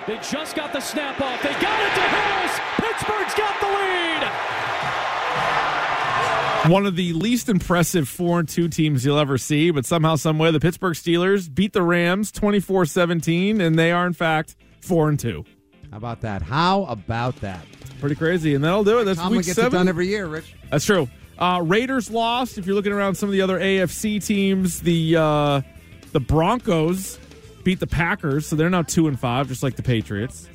They 0.06 0.16
just 0.18 0.54
got 0.54 0.72
the 0.72 0.80
snap 0.80 1.20
off. 1.20 1.42
They 1.42 1.52
got 1.52 1.80
it 1.80 1.94
to 1.94 2.00
Harris. 2.00 2.60
Pittsburgh's 2.76 3.34
got 3.34 3.60
the 3.60 3.66
lead. 3.66 4.54
One 6.72 6.86
of 6.86 6.96
the 6.96 7.12
least 7.12 7.48
impressive 7.50 8.08
4 8.08 8.40
and 8.40 8.48
2 8.48 8.68
teams 8.68 9.04
you'll 9.04 9.18
ever 9.18 9.36
see, 9.36 9.70
but 9.70 9.84
somehow, 9.84 10.16
someway, 10.16 10.50
the 10.50 10.60
Pittsburgh 10.60 10.94
Steelers 10.94 11.52
beat 11.54 11.74
the 11.74 11.82
Rams 11.82 12.32
24 12.32 12.86
17, 12.86 13.60
and 13.60 13.78
they 13.78 13.92
are, 13.92 14.06
in 14.06 14.14
fact, 14.14 14.56
4 14.80 15.10
and 15.10 15.20
2. 15.20 15.44
How 15.90 15.96
about 15.98 16.22
that? 16.22 16.42
How 16.42 16.84
about 16.84 17.36
that? 17.42 17.64
Pretty 18.00 18.14
crazy, 18.16 18.54
and 18.54 18.64
that'll 18.64 18.84
do 18.84 18.98
it. 18.98 19.04
That's 19.04 19.18
Tomlin 19.18 19.38
week 19.38 19.46
gets 19.46 19.56
seven. 19.56 19.74
it 19.74 19.78
done 19.78 19.88
every 19.88 20.08
year, 20.08 20.26
Rich. 20.26 20.54
That's 20.70 20.84
true. 20.84 21.08
Uh, 21.38 21.60
Raiders 21.64 22.10
lost. 22.10 22.58
If 22.58 22.66
you're 22.66 22.74
looking 22.74 22.92
around 22.92 23.14
some 23.16 23.28
of 23.28 23.32
the 23.32 23.42
other 23.42 23.58
AFC 23.58 24.24
teams, 24.24 24.80
the 24.80 25.16
uh, 25.16 25.60
the 26.12 26.20
Broncos 26.20 27.18
beat 27.64 27.80
the 27.80 27.86
Packers, 27.86 28.46
so 28.46 28.56
they're 28.56 28.70
now 28.70 28.82
two 28.82 29.08
and 29.08 29.18
five, 29.18 29.48
just 29.48 29.62
like 29.62 29.76
the 29.76 29.82
Patriots. 29.82 30.48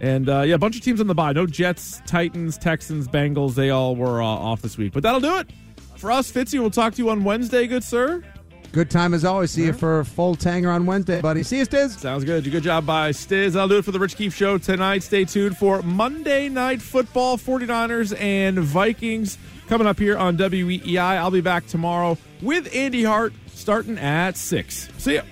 And 0.00 0.28
uh, 0.28 0.42
yeah, 0.42 0.54
a 0.54 0.58
bunch 0.58 0.76
of 0.76 0.82
teams 0.82 1.00
on 1.00 1.06
the 1.06 1.14
bye. 1.14 1.32
No 1.32 1.46
Jets, 1.46 2.02
Titans, 2.06 2.58
Texans, 2.58 3.08
Bengals. 3.08 3.54
They 3.54 3.70
all 3.70 3.96
were 3.96 4.22
uh, 4.22 4.26
off 4.26 4.62
this 4.62 4.76
week. 4.76 4.92
But 4.92 5.02
that'll 5.02 5.20
do 5.20 5.38
it 5.38 5.48
for 5.96 6.10
us. 6.10 6.30
Fitzy, 6.30 6.60
we'll 6.60 6.70
talk 6.70 6.94
to 6.94 7.02
you 7.02 7.10
on 7.10 7.24
Wednesday, 7.24 7.66
good 7.66 7.84
sir. 7.84 8.22
Good 8.72 8.90
time 8.90 9.14
as 9.14 9.24
always. 9.24 9.52
See 9.52 9.64
you 9.64 9.72
for 9.72 10.00
a 10.00 10.04
full 10.04 10.36
tanger 10.36 10.74
on 10.74 10.84
Wednesday, 10.84 11.22
buddy. 11.22 11.42
See 11.42 11.58
you, 11.58 11.64
Stiz. 11.66 11.98
Sounds 11.98 12.24
good. 12.24 12.44
You 12.44 12.52
Good 12.52 12.64
job 12.64 12.84
by 12.84 13.10
Stiz. 13.10 13.52
That'll 13.52 13.68
do 13.68 13.78
it 13.78 13.86
for 13.86 13.90
the 13.90 13.98
Rich 13.98 14.16
Keefe 14.16 14.34
Show 14.34 14.58
tonight. 14.58 15.02
Stay 15.02 15.24
tuned 15.24 15.56
for 15.56 15.80
Monday 15.80 16.50
Night 16.50 16.82
Football, 16.82 17.38
49ers 17.38 18.18
and 18.20 18.58
Vikings 18.58 19.38
coming 19.66 19.86
up 19.86 19.98
here 19.98 20.18
on 20.18 20.36
WEEI. 20.36 20.98
I'll 20.98 21.30
be 21.30 21.40
back 21.40 21.66
tomorrow 21.66 22.18
with 22.42 22.74
Andy 22.74 23.02
Hart 23.02 23.32
starting 23.54 23.96
at 23.98 24.36
6. 24.36 24.90
See 24.98 25.14
ya. 25.14 25.22